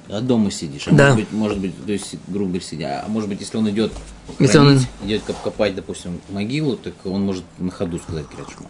А 0.08 0.20
дома 0.20 0.50
сидишь. 0.50 0.86
А 0.88 0.90
Да. 0.94 1.04
может 1.10 1.16
быть, 1.16 1.32
может 1.32 1.58
быть, 1.58 1.86
то 1.86 1.92
есть, 1.92 2.16
грубо 2.28 2.50
говоря, 2.50 2.64
сидя. 2.64 3.02
А 3.06 3.08
может 3.08 3.28
быть, 3.28 3.40
если 3.40 3.56
он 3.56 3.70
идет 3.70 3.92
Если 4.38 4.58
он- 4.58 4.64
хоронить, 4.66 4.88
идет 5.04 5.22
коп- 5.22 5.40
копать, 5.42 5.74
допустим, 5.74 6.20
могилу, 6.28 6.76
так 6.76 6.92
он 7.04 7.22
может 7.22 7.44
на 7.58 7.70
ходу 7.70 7.98
сказать 7.98 8.26
крячку. 8.28 8.66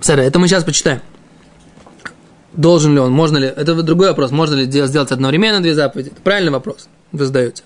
Сара, 0.00 0.22
это 0.22 0.38
мы 0.38 0.48
сейчас 0.48 0.64
почитаем. 0.64 1.00
Должен 2.54 2.94
ли 2.94 3.00
он, 3.00 3.12
можно 3.12 3.36
ли, 3.38 3.46
это 3.46 3.80
другой 3.82 4.08
вопрос, 4.08 4.30
можно 4.32 4.56
ли 4.56 4.66
дел- 4.66 4.86
сделать 4.86 5.12
одновременно 5.12 5.60
две 5.60 5.74
заповеди? 5.74 6.08
Это 6.08 6.20
правильный 6.22 6.50
вопрос, 6.50 6.88
вы 7.12 7.24
задаете. 7.26 7.62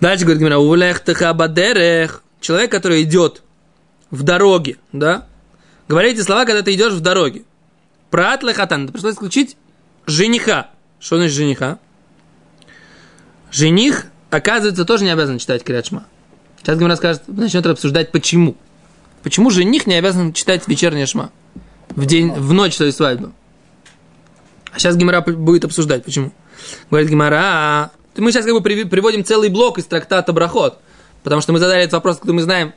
Дальше 0.00 0.24
говорит 0.24 0.40
Гимара, 0.40 0.58
«Увлех 0.58 1.04
теха 1.04 1.32
бадерех». 1.34 2.22
Человек, 2.40 2.70
который 2.70 3.02
идет 3.02 3.42
в 4.10 4.22
дороге, 4.22 4.76
да? 4.92 5.26
Говорите 5.88 6.22
слова, 6.22 6.44
когда 6.44 6.62
ты 6.62 6.74
идешь 6.74 6.92
в 6.92 7.00
дороге. 7.00 7.42
Прат 8.10 8.42
лехатан. 8.42 8.88
Пришлось 8.88 9.14
исключить 9.14 9.56
жениха. 10.06 10.70
Что 11.00 11.16
значит 11.16 11.34
жениха? 11.34 11.78
Жених, 13.50 14.06
оказывается, 14.30 14.84
тоже 14.84 15.04
не 15.04 15.10
обязан 15.10 15.38
читать 15.38 15.64
Крячма. 15.64 16.06
Сейчас 16.58 16.78
Гимара 16.78 16.96
скажет, 16.96 17.22
начнет 17.28 17.64
обсуждать, 17.66 18.12
почему. 18.12 18.56
Почему 19.22 19.50
жених 19.50 19.86
не 19.86 19.94
обязан 19.94 20.32
читать 20.32 20.68
вечернее 20.68 21.06
шма? 21.06 21.30
В 21.90 22.04
день, 22.04 22.32
в 22.32 22.52
ночь 22.52 22.76
своей 22.76 22.92
свадьбы. 22.92 23.32
А 24.72 24.78
сейчас 24.78 24.96
Гимара 24.96 25.22
будет 25.22 25.64
обсуждать, 25.64 26.04
почему. 26.04 26.32
Говорит 26.90 27.08
Гимара, 27.08 27.40
«А, 27.42 27.90
мы 28.16 28.30
сейчас 28.32 28.44
как 28.44 28.54
бы 28.54 28.60
приводим 28.60 29.24
целый 29.24 29.48
блок 29.48 29.78
из 29.78 29.86
трактата 29.86 30.32
Брахот, 30.32 30.78
потому 31.22 31.40
что 31.40 31.52
мы 31.52 31.58
задали 31.58 31.82
этот 31.82 31.94
вопрос, 31.94 32.18
когда 32.18 32.34
мы 32.34 32.42
знаем, 32.42 32.74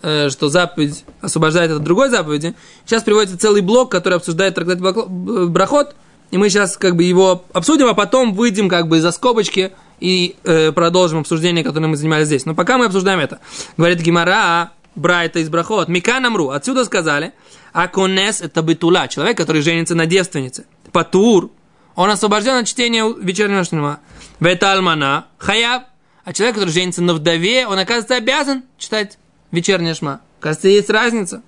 что 0.00 0.48
заповедь 0.48 1.04
освобождает 1.20 1.70
от 1.70 1.82
другой 1.82 2.08
заповеди. 2.08 2.54
Сейчас 2.86 3.02
приводится 3.02 3.38
целый 3.38 3.60
блок, 3.60 3.90
который 3.90 4.14
обсуждает 4.14 4.54
трактат 4.54 4.80
Б- 4.80 5.46
Брахот, 5.46 5.94
и 6.30 6.38
мы 6.38 6.48
сейчас 6.48 6.76
как 6.76 6.96
бы 6.96 7.04
его 7.04 7.44
обсудим, 7.52 7.86
а 7.86 7.94
потом 7.94 8.34
выйдем 8.34 8.68
как 8.68 8.88
бы 8.88 9.00
за 9.00 9.10
скобочки 9.10 9.72
и 9.98 10.36
э, 10.44 10.72
продолжим 10.72 11.20
обсуждение, 11.20 11.64
которое 11.64 11.88
мы 11.88 11.96
занимались 11.96 12.26
здесь. 12.26 12.46
Но 12.46 12.54
пока 12.54 12.78
мы 12.78 12.86
обсуждаем 12.86 13.18
это. 13.18 13.40
Говорит 13.76 14.00
Гимара, 14.00 14.72
Брайта 14.94 15.40
из 15.40 15.48
Брахот, 15.48 15.88
Миканамру, 15.88 16.50
отсюда 16.50 16.84
сказали, 16.84 17.32
Аконес 17.72 18.40
это 18.40 18.62
битула, 18.62 19.08
человек, 19.08 19.36
который 19.36 19.62
женится 19.62 19.94
на 19.94 20.06
девственнице. 20.06 20.64
Патур, 20.92 21.50
он 21.94 22.10
освобожден 22.10 22.54
от 22.54 22.66
чтения 22.66 23.04
вечернего 23.20 23.62
шнума. 23.64 24.00
Вета 24.40 24.72
алмана, 24.72 25.26
хаяб, 25.38 25.84
а 26.24 26.32
человек, 26.32 26.56
который 26.56 26.70
женится 26.70 27.02
на 27.02 27.14
вдове, 27.14 27.66
он, 27.66 27.78
оказывается, 27.78 28.16
обязан 28.16 28.64
читать 28.78 29.18
вечернее 29.50 29.94
шма. 29.94 30.20
Кажется, 30.40 30.68
есть 30.68 30.90
разница. 30.90 31.42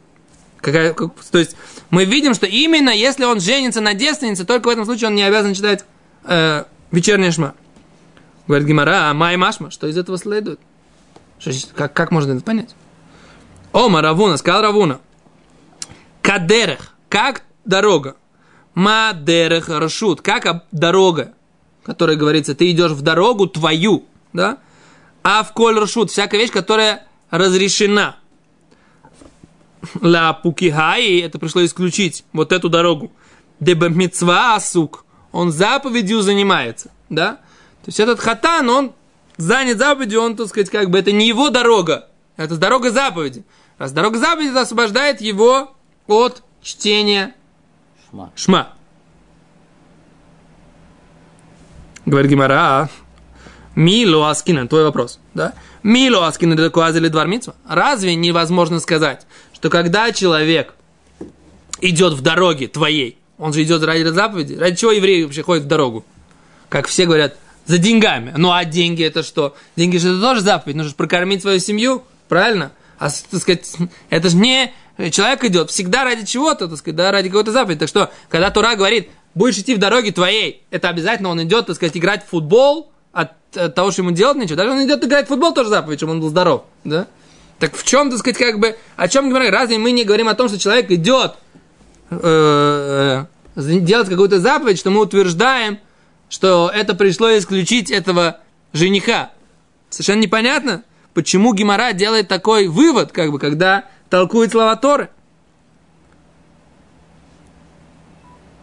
Какая, 0.61 0.93
как- 0.95 1.15
то 1.31 1.39
есть 1.39 1.57
мы 1.91 2.05
видим, 2.05 2.35
что 2.35 2.47
именно 2.47 2.91
если 2.91 3.25
он 3.25 3.41
женится 3.41 3.81
на 3.81 3.95
девственнице, 3.95 4.45
только 4.45 4.69
в 4.69 4.71
этом 4.71 4.85
случае 4.85 5.09
он 5.09 5.15
не 5.15 5.23
обязан 5.23 5.55
читать 5.55 5.85
э, 6.25 6.65
вечернее 6.91 7.33
шма. 7.33 7.55
Говорит 8.47 8.69
Гимара, 8.69 9.11
а 9.11 9.15
май 9.15 9.37
машма, 9.37 9.71
что 9.71 9.87
из 9.87 9.97
этого 9.97 10.19
следует? 10.19 10.61
Что 11.39 11.53
как, 11.75 11.93
как 11.93 12.11
можно 12.13 12.33
это 12.33 12.43
понять? 12.43 12.75
Ома 13.73 14.03
Равуна, 14.03 14.37
сказал 14.37 14.63
Равуна. 14.63 15.01
Кадерех, 16.21 16.95
как 17.09 17.43
дорога. 17.65 18.17
Мадерех 18.75 19.69
рашут, 19.69 20.23
как 20.23 20.65
дорога, 20.73 21.35
которая 21.85 22.17
говорится, 22.17 22.55
ты 22.55 22.71
идешь 22.71 22.93
в 22.93 23.03
дорогу 23.03 23.47
твою, 23.47 24.05
да? 24.33 24.59
А 25.23 25.43
в 25.43 25.53
коль 25.53 25.79
рашут, 25.79 26.11
всякая 26.11 26.39
вещь, 26.39 26.51
которая 26.51 27.07
разрешена. 27.33 28.17
Ла 30.01 30.33
пукихай, 30.33 31.19
это 31.21 31.41
пришло 31.41 31.65
исключить 31.65 32.25
вот 32.33 32.53
эту 32.53 32.69
дорогу. 32.69 33.11
Дебамитсва 33.59 34.55
асук, 34.55 35.05
он 35.33 35.51
заповедью 35.51 36.21
занимается, 36.23 36.93
да? 37.09 37.37
То 37.83 37.89
есть 37.89 37.99
этот 37.99 38.21
хатан, 38.21 38.69
он 38.69 38.93
занят 39.37 39.79
заповедью, 39.79 40.21
он, 40.21 40.37
так 40.37 40.47
сказать, 40.49 40.71
как 40.71 40.91
бы 40.91 40.99
это 40.99 41.11
не 41.11 41.27
его 41.27 41.51
дорога, 41.51 42.09
это 42.37 42.57
дорога 42.57 42.91
заповеди. 42.91 43.45
Раз 43.79 43.93
дорога 43.93 44.19
заповеди 44.19 44.51
это 44.51 44.61
освобождает 44.61 45.21
его 45.21 45.75
от 46.07 46.45
чтения 46.63 47.35
Шма. 48.11 48.31
шма. 48.37 48.69
Говорит 52.05 52.31
Гимара, 52.31 52.89
Мило 53.75 54.31
Аскинан, 54.31 54.69
твой 54.69 54.85
вопрос, 54.85 55.19
да? 55.35 55.55
Мило 55.83 56.27
Аскинан 56.27 56.59
это 56.59 56.71
куазили 56.71 57.09
двор 57.09 57.27
митцва. 57.27 57.55
Разве 57.67 58.15
невозможно 58.15 58.81
сказать, 58.81 59.27
что 59.55 59.71
когда 59.71 60.13
человек 60.13 60.75
идет 61.81 62.13
в 62.13 62.21
дороге 62.21 62.69
твоей, 62.69 63.19
он 63.39 63.53
же 63.53 63.63
идет 63.63 63.83
ради 63.83 64.05
заповеди, 64.09 64.55
ради 64.55 64.77
чего 64.77 64.93
евреи 64.93 65.25
вообще 65.25 65.43
ходят 65.43 65.65
в 65.65 65.69
дорогу? 65.69 66.05
Как 66.69 66.87
все 66.87 67.07
говорят, 67.07 67.37
за 67.67 67.79
деньгами. 67.79 68.35
Ну 68.37 68.53
а 68.53 68.65
деньги 68.65 69.05
это 69.05 69.23
что? 69.23 69.57
Деньги 69.77 69.97
же 69.97 70.11
это 70.11 70.21
тоже 70.21 70.41
заповедь, 70.43 70.77
нужно 70.77 70.91
же 70.91 70.97
прокормить 70.97 71.43
свою 71.43 71.59
семью, 71.59 72.05
правильно? 72.29 72.73
А, 72.99 73.09
так 73.09 73.41
сказать, 73.41 73.73
это 74.11 74.29
же 74.29 74.37
не 74.37 74.73
человек 75.11 75.45
идет 75.45 75.71
всегда 75.71 76.05
ради 76.05 76.27
чего-то, 76.27 76.69
так 76.69 76.79
сказать, 76.79 76.97
да, 76.97 77.11
ради 77.11 77.29
какой-то 77.29 77.53
заповеди. 77.53 77.81
Так 77.81 77.89
что, 77.89 78.11
когда 78.29 78.51
Тура 78.51 78.77
говорит, 78.77 79.09
будешь 79.35 79.59
идти 79.59 79.75
в 79.75 79.79
дороге 79.79 80.13
твоей, 80.13 80.63
это 80.71 80.89
обязательно 80.89 81.31
он 81.31 81.43
идет, 81.43 81.67
так 81.67 81.77
сказать, 81.77 81.97
играть 81.97 82.25
в 82.27 82.29
футбол 82.29 82.92
от, 83.13 83.57
от 83.57 83.75
того, 83.75 83.91
что 83.91 84.03
ему 84.03 84.11
делать 84.11 84.37
нечего. 84.37 84.57
Даже 84.57 84.71
он 84.71 84.85
идет 84.85 85.05
играть 85.05 85.27
в 85.27 85.29
футбол, 85.29 85.53
тоже 85.55 85.71
заповедь, 85.71 85.99
чтобы 85.99 86.13
он 86.13 86.21
был 86.21 86.29
здоров, 86.29 86.65
да? 86.85 87.07
Так 87.59 87.77
в 87.77 87.85
чем, 87.85 88.11
так 88.11 88.19
сказать, 88.19 88.39
как 88.39 88.59
бы, 88.59 88.77
о 88.97 89.09
чем 89.09 89.29
говорим? 89.29 89.53
Разве 89.53 89.79
мы 89.79 89.93
не 89.93 90.05
говорим 90.05 90.29
о 90.29 90.35
том, 90.35 90.49
что 90.49 90.59
человек 90.59 90.91
идет 90.91 91.35
э, 92.11 93.25
э, 93.55 93.79
делать 93.79 94.09
какую-то 94.09 94.41
заповедь, 94.41 94.79
что 94.79 94.91
мы 94.91 95.01
утверждаем, 95.01 95.79
что 96.29 96.71
это 96.75 96.95
пришло 96.95 97.37
исключить 97.37 97.91
этого 97.91 98.39
жениха. 98.73 99.31
Совершенно 99.91 100.23
непонятно, 100.23 100.83
почему 101.15 101.55
Гимара 101.55 101.93
делает 101.93 102.27
такой 102.27 102.67
вывод, 102.67 103.13
как 103.13 103.31
бы, 103.31 103.39
когда 103.39 103.85
толкует 104.09 104.51
слова 104.51 104.75
Торы. 104.77 105.11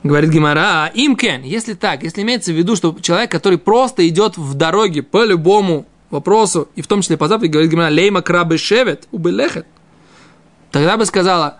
Говорит 0.01 0.29
Гимара, 0.29 0.89
имкен, 0.93 1.43
если 1.43 1.73
так, 1.73 2.03
если 2.03 2.21
имеется 2.21 2.53
в 2.53 2.55
виду, 2.55 2.77
что 2.77 2.95
человек, 3.01 3.29
который 3.31 3.57
просто 3.57 4.07
идет 4.07 4.37
в 4.37 4.53
дороге 4.53 5.03
по 5.03 5.25
любому 5.25 5.85
вопросу, 6.09 6.69
и 6.75 6.81
в 6.81 6.87
том 6.87 7.01
числе 7.01 7.17
по 7.17 7.27
заповеди, 7.27 7.51
говорит 7.51 7.71
Гимара, 7.71 7.89
лейма 7.89 8.21
крабы 8.21 8.57
шевет, 8.57 9.07
убелехет, 9.11 9.67
тогда 10.71 10.95
бы 10.95 11.05
сказала 11.05 11.59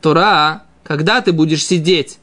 Тора, 0.00 0.62
когда 0.84 1.20
ты 1.22 1.32
будешь 1.32 1.66
сидеть, 1.66 2.18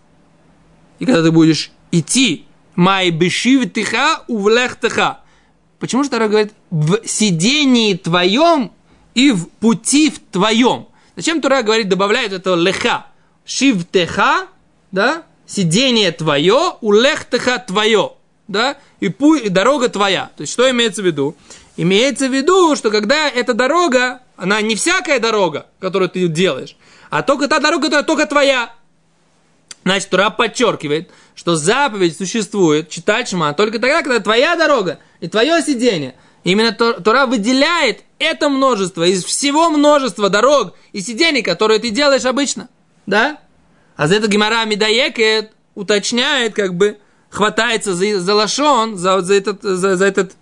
и 1.00 1.06
когда 1.06 1.24
ты 1.24 1.32
будешь 1.32 1.72
идти, 1.92 2.46
май 2.76 3.10
бешив 3.10 3.72
тиха 3.74 4.24
увлехтеха. 4.28 5.20
Почему 5.80 6.04
же 6.06 6.10
Тора 6.10 6.30
говорит 6.30 6.54
в 6.72 7.06
сидении 7.06 7.96
твоем 7.96 8.72
и 9.14 9.32
в 9.32 9.50
пути 9.50 10.10
в 10.10 10.20
твоем? 10.20 10.88
Зачем 11.18 11.42
Тора 11.42 11.64
говорит, 11.64 11.90
добавляет 11.90 12.32
это 12.32 12.56
леха? 12.56 13.08
Шивтеха, 13.46 14.48
да, 14.92 15.24
сидение 15.50 16.12
твое, 16.12 16.74
улехтеха 16.82 17.58
твое, 17.60 18.14
да, 18.48 18.78
и, 19.00 19.08
пу- 19.08 19.40
и 19.40 19.50
дорога 19.50 19.90
твоя. 19.90 20.30
То 20.38 20.42
есть, 20.42 20.54
что 20.54 20.70
имеется 20.70 21.02
в 21.02 21.06
виду? 21.06 21.36
Имеется 21.76 22.28
в 22.28 22.34
виду, 22.34 22.76
что 22.76 22.92
когда 22.92 23.30
эта 23.30 23.54
дорога, 23.54 24.20
она 24.38 24.62
не 24.62 24.76
всякая 24.76 25.20
дорога, 25.20 25.68
которую 25.80 26.10
ты 26.10 26.28
делаешь, 26.28 26.76
а 27.10 27.24
только 27.24 27.48
та 27.48 27.60
дорога, 27.60 27.86
которая 27.86 28.04
только 28.06 28.26
твоя. 28.26 28.74
Значит, 29.86 30.10
Тура 30.10 30.30
подчеркивает, 30.30 31.10
что 31.36 31.56
заповедь 31.56 32.18
существует, 32.18 32.90
читать 32.90 33.30
шма, 33.30 33.54
только 33.54 33.80
тогда, 33.80 34.02
когда 34.04 34.20
твоя 34.20 34.56
дорога 34.56 35.00
и 35.22 35.28
твое 35.28 35.62
сидение. 35.62 36.16
Именно 36.44 36.74
Тор- 36.74 37.02
Тура 37.02 37.26
выделяет 37.26 38.04
это 38.20 38.50
множество 38.50 39.04
из 39.04 39.24
всего 39.24 39.70
множества 39.70 40.30
дорог 40.30 40.76
и 40.92 41.02
сидений, 41.02 41.42
которые 41.42 41.80
ты 41.80 41.90
делаешь 41.90 42.26
обычно. 42.26 42.70
Да? 43.06 43.40
А 44.00 44.08
за 44.08 44.16
это 44.16 44.30
Гимара 44.30 44.64
Медаекет 44.64 45.52
уточняет, 45.76 46.54
как 46.54 46.74
бы 46.76 47.00
хватается 47.30 47.94
за, 47.94 48.22
за 48.22 48.34
лашон, 48.34 48.96
за, 48.96 49.20
за 49.20 49.34
этот, 49.34 49.62
за, 49.62 49.98
за 49.98 50.06
этот 50.06 50.38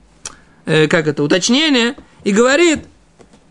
э, 0.67 0.87
как 0.87 1.07
это, 1.07 1.23
уточнение, 1.23 1.95
и 2.23 2.33
говорит, 2.33 2.85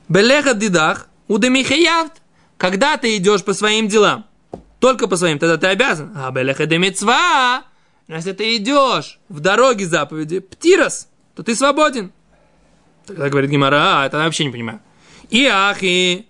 Белеха 0.08 0.54
дидах, 0.54 1.08
удемихаявт, 1.26 2.12
когда 2.56 2.96
ты 2.98 3.16
идешь 3.16 3.42
по 3.42 3.52
своим 3.52 3.88
делам, 3.88 4.26
только 4.78 5.08
по 5.08 5.16
своим, 5.16 5.40
тогда 5.40 5.56
ты 5.56 5.66
обязан. 5.66 6.12
А 6.14 6.30
белеха 6.30 6.66
де 6.66 6.78
мецва, 6.78 7.64
если 8.06 8.30
ты 8.30 8.54
идешь 8.58 9.18
в 9.28 9.40
дороге 9.40 9.86
заповеди, 9.86 10.38
птирос, 10.38 11.08
то 11.34 11.42
ты 11.42 11.56
свободен. 11.56 12.12
Тогда 13.06 13.28
говорит 13.28 13.50
Гимара, 13.50 14.02
а, 14.02 14.06
это 14.06 14.18
я 14.18 14.24
вообще 14.26 14.44
не 14.44 14.52
понимаю. 14.52 14.78
И 15.30 15.46
ахи, 15.46 16.28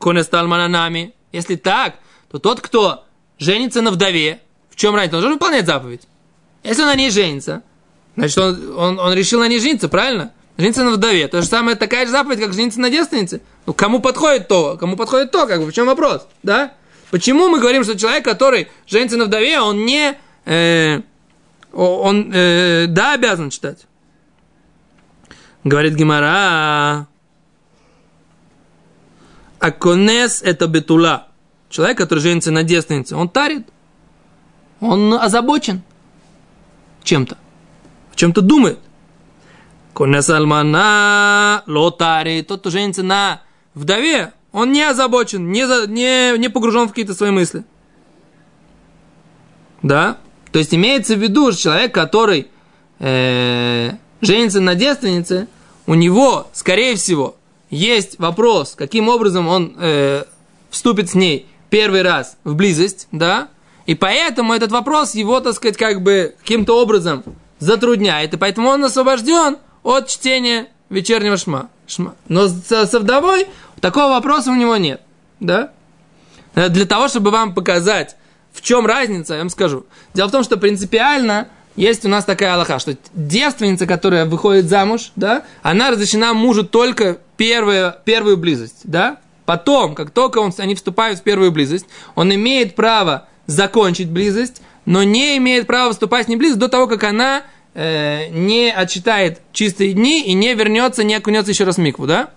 конесталмананами. 0.00 1.14
Если 1.30 1.54
так, 1.54 1.94
то 2.28 2.40
тот, 2.40 2.60
кто 2.60 3.04
женится 3.38 3.82
на 3.82 3.90
вдове, 3.90 4.40
в 4.70 4.76
чем 4.76 4.94
разница? 4.94 5.16
Он 5.16 5.22
должен 5.22 5.38
выполнять 5.38 5.66
заповедь. 5.66 6.02
Если 6.62 6.82
он 6.82 6.88
на 6.88 6.94
ней 6.94 7.10
женится, 7.10 7.62
значит, 8.16 8.38
он, 8.38 8.78
он, 8.78 8.98
он 8.98 9.14
решил 9.14 9.40
на 9.40 9.48
ней 9.48 9.58
жениться, 9.60 9.88
правильно? 9.88 10.32
Жениться 10.56 10.84
на 10.84 10.92
вдове. 10.92 11.28
То 11.28 11.42
же 11.42 11.48
самое, 11.48 11.76
такая 11.76 12.06
же 12.06 12.12
заповедь, 12.12 12.40
как 12.40 12.52
жениться 12.52 12.80
на 12.80 12.90
девственнице. 12.90 13.40
Ну, 13.66 13.74
кому 13.74 14.00
подходит 14.00 14.48
то, 14.48 14.76
кому 14.78 14.96
подходит 14.96 15.30
то, 15.30 15.46
как 15.46 15.60
бы, 15.60 15.66
в 15.66 15.72
чем 15.72 15.86
вопрос, 15.86 16.26
да? 16.42 16.74
Почему 17.10 17.48
мы 17.48 17.60
говорим, 17.60 17.84
что 17.84 17.98
человек, 17.98 18.24
который 18.24 18.68
женится 18.86 19.16
на 19.16 19.26
вдове, 19.26 19.60
он 19.60 19.84
не, 19.84 20.16
э, 20.46 21.00
он, 21.72 22.30
э, 22.32 22.86
да, 22.88 23.14
обязан 23.14 23.50
читать? 23.50 23.86
Говорит 25.64 25.94
Гимара, 25.94 27.06
Аконес 29.62 30.42
это 30.42 30.66
бетула. 30.66 31.28
Человек, 31.72 31.96
который 31.96 32.18
женится 32.18 32.50
на 32.50 32.64
девственнице, 32.64 33.16
он 33.16 33.30
тарит. 33.30 33.66
Он 34.80 35.14
озабочен 35.14 35.80
чем-то. 37.02 37.38
Чем-то 38.14 38.42
думает. 38.42 38.78
Конес 39.94 40.28
альмана 40.28 41.62
лотари. 41.66 42.42
Тот, 42.42 42.60
кто 42.60 42.68
женится 42.68 43.02
на 43.02 43.40
вдове, 43.72 44.34
он 44.52 44.70
не 44.70 44.82
озабочен, 44.82 45.50
не, 45.50 45.66
за- 45.66 45.86
не, 45.86 46.36
не 46.36 46.50
погружен 46.50 46.88
в 46.88 46.90
какие-то 46.90 47.14
свои 47.14 47.30
мысли. 47.30 47.64
Да? 49.80 50.18
То 50.52 50.58
есть 50.58 50.74
имеется 50.74 51.16
в 51.16 51.20
виду, 51.20 51.52
что 51.52 51.62
человек, 51.62 51.94
который 51.94 52.48
э, 52.98 53.92
женится 54.20 54.60
на 54.60 54.74
девственнице, 54.74 55.48
у 55.86 55.94
него, 55.94 56.48
скорее 56.52 56.96
всего, 56.96 57.36
есть 57.70 58.18
вопрос, 58.18 58.74
каким 58.76 59.08
образом 59.08 59.48
он 59.48 59.74
э, 59.78 60.24
вступит 60.68 61.08
с 61.08 61.14
ней 61.14 61.46
первый 61.72 62.02
раз 62.02 62.36
в 62.44 62.54
близость, 62.54 63.08
да, 63.12 63.48
и 63.86 63.94
поэтому 63.94 64.52
этот 64.52 64.70
вопрос 64.72 65.14
его, 65.14 65.40
так 65.40 65.54
сказать, 65.54 65.78
как 65.78 66.02
бы 66.02 66.34
каким-то 66.38 66.78
образом 66.78 67.24
затрудняет, 67.60 68.34
и 68.34 68.36
поэтому 68.36 68.68
он 68.68 68.84
освобожден 68.84 69.56
от 69.82 70.06
чтения 70.06 70.68
вечернего 70.90 71.38
шма. 71.38 71.70
шма. 71.86 72.14
Но 72.28 72.46
со, 72.48 72.86
со 72.86 73.00
вдовой 73.00 73.46
такого 73.80 74.10
вопроса 74.10 74.50
у 74.50 74.54
него 74.54 74.76
нет, 74.76 75.00
да. 75.40 75.70
Э, 76.54 76.68
Для 76.68 76.84
того, 76.84 77.08
чтобы 77.08 77.30
вам 77.30 77.54
показать, 77.54 78.16
в 78.52 78.60
чем 78.60 78.84
разница, 78.84 79.32
я 79.32 79.38
вам 79.38 79.48
скажу. 79.48 79.86
Дело 80.12 80.28
в 80.28 80.32
том, 80.32 80.44
что 80.44 80.58
принципиально 80.58 81.48
есть 81.74 82.04
у 82.04 82.08
нас 82.10 82.26
такая 82.26 82.52
аллаха, 82.52 82.80
что 82.80 82.98
девственница, 83.14 83.86
которая 83.86 84.26
выходит 84.26 84.66
замуж, 84.66 85.10
да, 85.16 85.44
она 85.62 85.90
разрешена 85.90 86.34
мужу 86.34 86.64
только 86.64 87.16
первую, 87.38 87.94
первую 88.04 88.36
близость, 88.36 88.82
да. 88.84 89.20
Потом, 89.52 89.94
как 89.94 90.12
только 90.12 90.38
он, 90.38 90.50
они 90.56 90.74
вступают 90.74 91.18
в 91.18 91.22
первую 91.24 91.52
близость, 91.52 91.84
он 92.14 92.34
имеет 92.34 92.74
право 92.74 93.28
закончить 93.44 94.08
близость, 94.08 94.62
но 94.86 95.02
не 95.02 95.36
имеет 95.36 95.66
права 95.66 95.92
вступать 95.92 96.24
с 96.24 96.28
ней 96.28 96.36
близость 96.36 96.58
до 96.58 96.70
того, 96.70 96.86
как 96.86 97.04
она 97.04 97.42
э, 97.74 98.28
не 98.30 98.72
отчитает 98.72 99.42
чистые 99.52 99.92
дни 99.92 100.22
и 100.22 100.32
не 100.32 100.54
вернется, 100.54 101.04
не 101.04 101.14
окунется 101.14 101.50
еще 101.50 101.64
раз 101.64 101.76
в 101.76 101.80
микву, 101.80 102.06
да? 102.06 102.30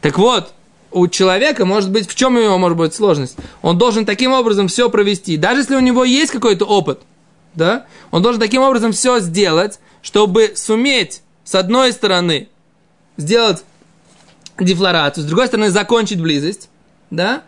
Так 0.00 0.18
вот, 0.18 0.52
у 0.92 1.08
человека 1.08 1.66
может 1.66 1.90
быть, 1.90 2.08
в 2.08 2.14
чем 2.14 2.36
у 2.36 2.40
него 2.40 2.58
может 2.58 2.78
быть 2.78 2.94
сложность? 2.94 3.36
Он 3.60 3.76
должен 3.76 4.06
таким 4.06 4.30
образом 4.30 4.68
все 4.68 4.88
провести. 4.88 5.36
Даже 5.36 5.62
если 5.62 5.74
у 5.74 5.80
него 5.80 6.04
есть 6.04 6.30
какой-то 6.30 6.64
опыт, 6.64 7.00
да, 7.56 7.86
он 8.12 8.22
должен 8.22 8.40
таким 8.40 8.62
образом 8.62 8.92
все 8.92 9.18
сделать, 9.18 9.80
чтобы 10.00 10.52
суметь, 10.54 11.22
с 11.42 11.56
одной 11.56 11.92
стороны, 11.92 12.50
сделать 13.16 13.64
дефлорацию, 14.58 15.24
с 15.24 15.26
другой 15.26 15.46
стороны, 15.46 15.70
закончить 15.70 16.20
близость, 16.20 16.68
да, 17.10 17.42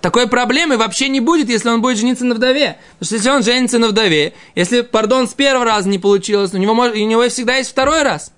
такой 0.00 0.28
проблемы 0.28 0.76
вообще 0.76 1.08
не 1.08 1.20
будет, 1.20 1.48
если 1.48 1.68
он 1.68 1.80
будет 1.80 1.98
жениться 1.98 2.24
на 2.24 2.34
вдове. 2.34 2.78
Потому 2.98 3.06
что 3.06 3.14
если 3.14 3.30
он 3.30 3.42
женится 3.42 3.78
на 3.78 3.88
вдове, 3.88 4.34
если, 4.54 4.80
пардон, 4.80 5.28
с 5.28 5.34
первого 5.34 5.64
раза 5.64 5.88
не 5.88 5.98
получилось, 5.98 6.52
у 6.54 6.58
него, 6.58 6.72
у 6.72 7.06
него 7.06 7.28
всегда 7.28 7.56
есть 7.56 7.70
второй 7.70 8.02
раз. 8.02 8.32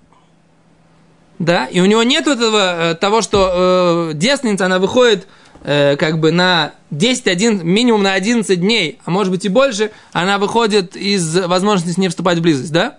Да, 1.39 1.65
и 1.65 1.79
у 1.79 1.85
него 1.85 2.03
нет 2.03 2.27
этого, 2.27 2.91
э, 2.91 2.95
того, 2.95 3.21
что 3.21 4.09
э, 4.11 4.13
девственница, 4.15 4.65
она 4.65 4.79
выходит 4.79 5.27
э, 5.63 5.95
как 5.95 6.19
бы 6.19 6.31
на 6.31 6.73
10, 6.89 7.27
1, 7.27 7.65
минимум 7.65 8.03
на 8.03 8.13
11 8.13 8.59
дней, 8.59 8.99
а 9.05 9.11
может 9.11 9.31
быть 9.31 9.45
и 9.45 9.49
больше, 9.49 9.91
она 10.13 10.39
выходит 10.39 10.95
из 10.95 11.35
возможности 11.35 11.99
не 11.99 12.09
вступать 12.09 12.39
в 12.39 12.41
близость, 12.41 12.71
да? 12.71 12.97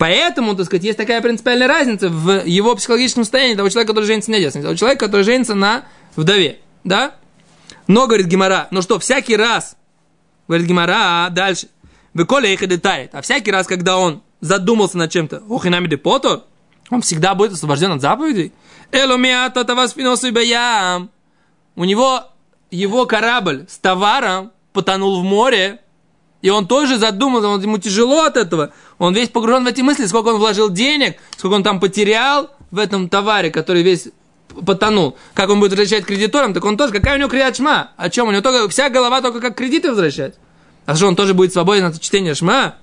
Поэтому, 0.00 0.56
так 0.56 0.64
сказать, 0.64 0.82
есть 0.82 0.96
такая 0.96 1.20
принципиальная 1.20 1.68
разница 1.68 2.08
в 2.08 2.46
его 2.46 2.74
психологическом 2.74 3.24
состоянии 3.24 3.54
того 3.54 3.68
человека, 3.68 3.92
который 3.92 4.06
женится 4.06 4.30
на 4.30 4.38
девственнице, 4.38 4.68
того 4.68 4.76
человека, 4.78 5.04
который 5.04 5.24
женится 5.24 5.54
на 5.54 5.84
вдове, 6.16 6.58
да? 6.84 7.16
Но, 7.86 8.06
говорит 8.06 8.26
Гимара, 8.26 8.66
ну 8.70 8.80
что, 8.80 8.98
всякий 8.98 9.36
раз, 9.36 9.76
говорит 10.48 10.66
Гимара, 10.66 11.26
а 11.26 11.28
дальше, 11.28 11.68
вы 12.14 12.24
коля 12.24 12.50
их 12.50 12.62
и 12.62 12.66
детает, 12.66 13.10
а 13.12 13.20
всякий 13.20 13.50
раз, 13.50 13.66
когда 13.66 13.98
он 13.98 14.22
задумался 14.40 14.96
над 14.96 15.10
чем-то, 15.10 15.42
ох, 15.50 15.66
и 15.66 15.68
нами 15.68 15.86
депотор, 15.86 16.44
он 16.88 17.02
всегда 17.02 17.34
будет 17.34 17.52
освобожден 17.52 17.92
от 17.92 18.00
заповедей. 18.00 18.54
Эломиата 18.92 19.66
таваспиносу 19.66 20.32
баям. 20.32 21.10
У 21.76 21.84
него 21.84 22.24
его 22.70 23.04
корабль 23.04 23.66
с 23.68 23.76
товаром 23.76 24.52
потонул 24.72 25.20
в 25.20 25.24
море, 25.24 25.82
и 26.42 26.48
он 26.48 26.66
тоже 26.66 26.98
задумался, 26.98 27.48
он, 27.48 27.60
ему 27.60 27.78
тяжело 27.78 28.22
от 28.22 28.36
этого. 28.36 28.72
Он 28.98 29.14
весь 29.14 29.28
погружен 29.28 29.64
в 29.64 29.66
эти 29.66 29.82
мысли, 29.82 30.06
сколько 30.06 30.28
он 30.28 30.36
вложил 30.36 30.70
денег, 30.70 31.16
сколько 31.36 31.54
он 31.54 31.62
там 31.62 31.80
потерял 31.80 32.50
в 32.70 32.78
этом 32.78 33.08
товаре, 33.08 33.50
который 33.50 33.82
весь 33.82 34.08
потонул. 34.66 35.16
Как 35.34 35.50
он 35.50 35.60
будет 35.60 35.72
возвращать 35.72 36.04
кредиторам, 36.04 36.54
так 36.54 36.64
он 36.64 36.76
тоже, 36.76 36.92
какая 36.92 37.16
у 37.16 37.18
него 37.18 37.28
кредит 37.28 37.56
шма? 37.56 37.92
О 37.96 38.08
чем? 38.08 38.28
У 38.28 38.30
него 38.30 38.42
только, 38.42 38.68
вся 38.68 38.88
голова 38.88 39.20
только 39.20 39.40
как 39.40 39.54
кредиты 39.54 39.90
возвращать. 39.90 40.34
А 40.86 40.96
что, 40.96 41.06
он 41.06 41.16
тоже 41.16 41.34
будет 41.34 41.52
свободен 41.52 41.84
от 41.84 42.00
чтения 42.00 42.34
шма? 42.34 42.76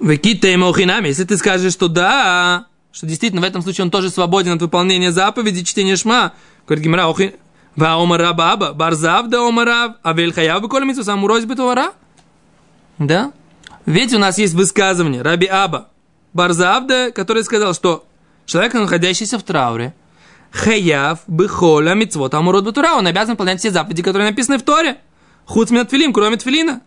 Векита 0.00 0.48
и 0.48 0.56
Маухинами, 0.56 1.08
если 1.08 1.24
ты 1.24 1.36
скажешь, 1.36 1.72
что 1.72 1.86
да, 1.86 2.66
что 2.90 3.06
действительно 3.06 3.40
в 3.40 3.44
этом 3.44 3.62
случае 3.62 3.84
он 3.84 3.90
тоже 3.90 4.10
свободен 4.10 4.52
от 4.52 4.60
выполнения 4.60 5.12
заповеди 5.12 5.64
чтения 5.64 5.94
шма, 5.94 6.32
говорит 6.66 6.84
Гимара, 6.84 7.08
охи, 7.08 7.36
ва 7.76 7.94
омара 7.94 8.32
баба, 8.32 8.72
барзав 8.72 9.28
да 9.28 9.40
омарав, 9.48 9.92
а 10.02 10.12
вельхаяв 10.12 10.60
бы 10.60 10.68
колемицу 10.68 11.04
саму 11.04 11.26
розбит 11.26 11.58
Да? 12.98 13.32
Ведь 13.86 14.12
у 14.14 14.18
нас 14.18 14.38
есть 14.38 14.54
высказывание 14.54 15.22
Раби 15.22 15.46
Аба, 15.46 15.88
Барзавда, 16.32 17.10
который 17.12 17.42
сказал, 17.42 17.74
что 17.74 18.04
человек, 18.46 18.74
находящийся 18.74 19.38
в 19.38 19.42
трауре, 19.42 19.94
хаяв 20.52 21.20
бихоля 21.26 21.94
мицвот 21.94 22.34
амурот 22.34 22.64
батура, 22.64 22.94
он 22.94 23.06
обязан 23.06 23.32
выполнять 23.32 23.58
все 23.58 23.70
заповеди, 23.70 24.02
которые 24.02 24.30
написаны 24.30 24.58
в 24.58 24.62
Торе. 24.62 24.98
Худ 25.46 25.68
тфилим, 25.68 26.12
кроме 26.12 26.36
тфилина. 26.36 26.80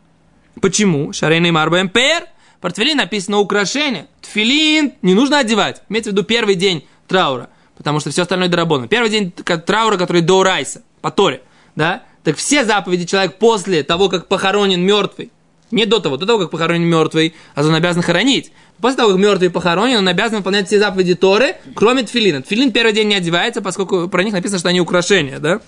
Почему? 0.62 1.12
Шарейный 1.12 1.52
марбаем 1.52 1.90
пер, 1.90 2.28
про 2.62 2.72
тфилин 2.72 2.98
написано 2.98 3.40
украшение. 3.40 4.08
Тфилин 4.22 4.94
не 5.02 5.14
нужно 5.14 5.40
одевать. 5.40 5.82
Имеется 5.90 6.12
в 6.12 6.14
виду 6.14 6.24
первый 6.24 6.56
день 6.56 6.88
траура. 7.08 7.50
Потому 7.78 8.00
что 8.00 8.10
все 8.10 8.22
остальное 8.22 8.48
доработано. 8.48 8.88
Первый 8.88 9.10
день 9.10 9.32
траура, 9.32 9.98
который 9.98 10.22
до 10.22 10.44
Райса, 10.44 10.82
по 11.02 11.12
Торе. 11.12 11.42
Да? 11.76 12.04
Так 12.24 12.38
все 12.38 12.66
заповеди 12.66 13.06
человек 13.06 13.38
после 13.38 13.84
того, 13.84 14.10
как 14.10 14.28
похоронен 14.28 14.82
мертвый, 14.82 15.32
не 15.72 15.86
до 15.86 16.00
того, 16.00 16.18
до 16.18 16.26
того, 16.26 16.40
как 16.40 16.52
похоронен 16.52 16.88
мертвый, 16.88 17.36
а 17.54 17.64
он 17.64 17.76
обязан 17.76 18.02
хоронить. 18.02 18.52
После 18.80 18.98
того, 18.98 19.12
как 19.12 19.20
мертвый 19.20 19.50
похоронен, 19.50 19.98
он 19.98 20.08
обязан 20.08 20.38
выполнять 20.38 20.68
все 20.68 20.80
заповеди 20.80 21.16
Торы, 21.16 21.56
кроме 21.76 22.04
тфилина. 22.04 22.42
Тфилин 22.42 22.72
первый 22.72 22.94
день 22.94 23.10
не 23.10 23.16
одевается, 23.16 23.62
поскольку 23.62 24.08
про 24.08 24.24
них 24.24 24.34
написано, 24.34 24.60
что 24.60 24.70
они 24.70 24.82
украшения, 24.82 25.40
да? 25.40 25.62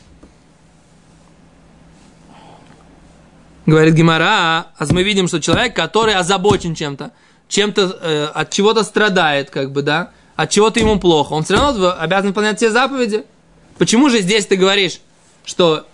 говорит 3.68 3.94
Гимара, 3.94 4.68
а 4.78 4.86
мы 4.92 5.04
видим, 5.04 5.28
что 5.28 5.40
человек, 5.40 5.76
который 5.76 6.16
озабочен 6.16 6.74
чем-то, 6.74 7.12
чем-то, 7.50 7.98
э, 8.02 8.26
от 8.34 8.50
чего-то 8.50 8.84
страдает, 8.84 9.50
как 9.50 9.72
бы, 9.72 9.82
да, 9.84 10.12
от 10.38 10.52
чего-то 10.52 10.80
ему 10.80 11.00
плохо, 11.00 11.34
он 11.34 11.44
все 11.44 11.56
равно 11.56 11.96
обязан 12.00 12.28
выполнять 12.28 12.58
все 12.58 12.70
заповеди. 12.70 13.26
Почему 13.80 14.10
же 14.10 14.22
здесь 14.22 14.46
ты 14.46 14.56
говоришь, 14.56 15.02
что, 15.44 15.88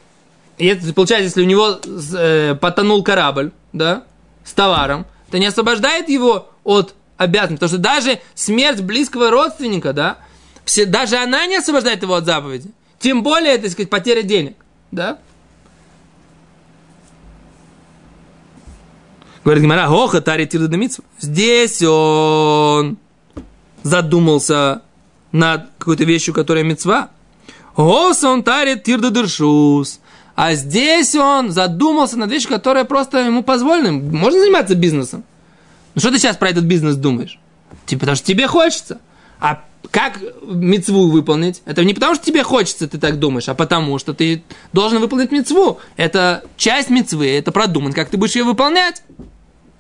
если, 0.58 0.91
получается, 0.91 1.25
если 1.25 1.41
у 1.41 1.45
него 1.45 1.79
э, 2.17 2.56
потонул 2.56 3.03
корабль, 3.03 3.51
да, 3.71 4.03
с 4.43 4.53
товаром, 4.53 5.06
это 5.29 5.39
не 5.39 5.45
освобождает 5.45 6.10
его 6.10 6.49
от 6.65 6.93
обязанности, 7.17 7.62
потому 7.62 7.69
что 7.69 7.77
даже 7.77 8.19
смерть 8.36 8.82
близкого 8.82 9.32
родственника, 9.32 9.93
да, 9.93 10.17
все, 10.65 10.86
даже 10.86 11.15
она 11.17 11.45
не 11.45 11.56
освобождает 11.56 12.03
его 12.03 12.15
от 12.15 12.25
заповеди. 12.25 12.69
Тем 12.99 13.23
более, 13.23 13.58
так 13.58 13.71
сказать, 13.71 13.89
потеря 13.89 14.23
денег, 14.23 14.58
да. 14.91 15.19
Говорит 19.45 19.63
Гимара, 19.63 19.88
хоха 19.88 20.19
тари 20.19 20.49
Здесь 21.19 21.82
он 21.82 22.97
задумался 23.84 24.82
над 25.32 25.67
какой-то 25.78 26.04
вещью, 26.04 26.34
которая 26.34 26.63
мецва. 26.63 27.10
Госон 27.76 28.43
тарит 28.43 28.84
тирдадыршус. 28.84 30.00
А 30.36 30.56
здесь 30.56 31.15
он 31.15 31.52
задумался 31.52 32.17
над 32.17 32.32
вещью, 32.32 32.50
которая 32.50 32.86
просто 32.86 33.19
ему 33.19 33.43
позволена. 33.43 33.91
Можно 33.91 34.39
заниматься 34.39 34.76
бизнесом. 34.76 35.24
Ну 35.93 36.02
что 36.02 36.12
ты 36.12 36.17
сейчас 36.17 36.38
про 36.38 36.50
этот 36.50 36.63
бизнес 36.63 36.96
думаешь? 36.96 37.39
Типа, 37.86 38.02
потому 38.02 38.15
что 38.15 38.26
тебе 38.26 38.48
хочется. 38.48 39.00
А 39.39 39.63
как 39.91 40.19
мецву 40.41 41.10
выполнить? 41.10 41.62
Это 41.65 41.84
не 41.84 41.93
потому, 41.93 42.15
что 42.15 42.26
тебе 42.26 42.43
хочется, 42.43 42.88
ты 42.88 42.98
так 42.98 43.19
думаешь, 43.19 43.50
а 43.50 43.54
потому, 43.54 44.00
что 44.00 44.13
ты 44.13 44.43
должен 44.72 45.00
выполнить 45.00 45.32
мецву. 45.32 45.80
Это 45.98 46.43
часть 46.58 46.89
мецвы, 46.89 47.30
это 47.30 47.52
продуман, 47.52 47.93
как 47.93 48.10
ты 48.10 48.17
будешь 48.17 48.36
ее 48.36 48.43
выполнять. 48.43 49.04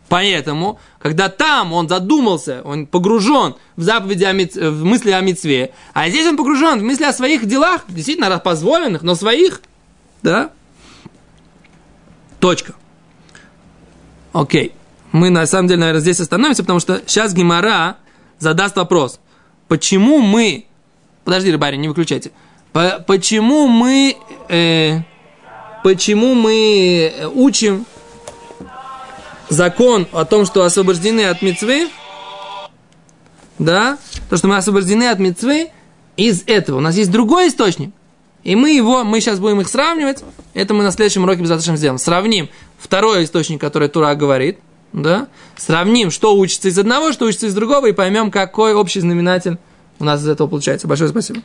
Поэтому, 0.09 0.79
когда 0.99 1.29
там 1.29 1.73
он 1.73 1.89
задумался, 1.89 2.61
он 2.65 2.85
погружен 2.85 3.55
в 3.75 3.81
заповеди, 3.81 4.23
о 4.25 4.33
миц... 4.33 4.55
в 4.55 4.83
мысли 4.83 5.11
о 5.11 5.21
мецве, 5.21 5.71
а 5.93 6.09
здесь 6.09 6.27
он 6.27 6.37
погружен 6.37 6.79
в 6.79 6.83
мысли 6.83 7.03
о 7.03 7.13
своих 7.13 7.45
делах, 7.45 7.85
действительно 7.87 8.37
позволенных, 8.37 9.01
но 9.01 9.15
своих, 9.15 9.61
да? 10.21 10.51
Точка. 12.39 12.73
Окей. 14.33 14.73
Мы 15.11 15.29
на 15.29 15.45
самом 15.45 15.67
деле, 15.67 15.79
наверное, 15.79 16.01
здесь 16.01 16.19
остановимся, 16.19 16.63
потому 16.63 16.79
что 16.79 17.01
сейчас 17.05 17.33
Гимара 17.33 17.97
задаст 18.39 18.75
вопрос. 18.75 19.19
Почему 19.67 20.19
мы... 20.19 20.65
Подожди, 21.23 21.51
рыбарин, 21.51 21.81
не 21.81 21.87
выключайте. 21.87 22.31
Почему 22.71 23.67
мы... 23.67 24.17
Э, 24.49 25.01
почему 25.83 26.33
мы 26.33 27.13
учим 27.33 27.85
закон 29.49 30.07
о 30.11 30.25
том, 30.25 30.45
что 30.45 30.63
освобождены 30.63 31.25
от 31.25 31.41
мецвы, 31.41 31.89
да, 33.59 33.97
то, 34.29 34.37
что 34.37 34.47
мы 34.47 34.57
освобождены 34.57 35.09
от 35.09 35.19
мецвы, 35.19 35.69
из 36.17 36.43
этого. 36.45 36.77
У 36.77 36.81
нас 36.81 36.95
есть 36.95 37.11
другой 37.11 37.47
источник. 37.47 37.91
И 38.43 38.55
мы 38.55 38.71
его, 38.71 39.03
мы 39.03 39.21
сейчас 39.21 39.39
будем 39.39 39.61
их 39.61 39.69
сравнивать. 39.69 40.23
Это 40.53 40.73
мы 40.73 40.83
на 40.83 40.91
следующем 40.91 41.23
уроке 41.23 41.39
обязательно 41.39 41.77
сделаем. 41.77 41.97
Сравним 41.97 42.49
второй 42.77 43.23
источник, 43.23 43.61
который 43.61 43.87
Тура 43.87 44.13
говорит. 44.15 44.59
Да? 44.91 45.27
Сравним, 45.55 46.11
что 46.11 46.35
учится 46.35 46.67
из 46.67 46.77
одного, 46.77 47.13
что 47.13 47.25
учится 47.25 47.47
из 47.47 47.55
другого, 47.55 47.87
и 47.87 47.93
поймем, 47.93 48.31
какой 48.31 48.73
общий 48.73 48.99
знаменатель 48.99 49.57
у 49.99 50.03
нас 50.03 50.21
из 50.21 50.27
этого 50.27 50.47
получается. 50.47 50.87
Большое 50.87 51.09
спасибо. 51.09 51.41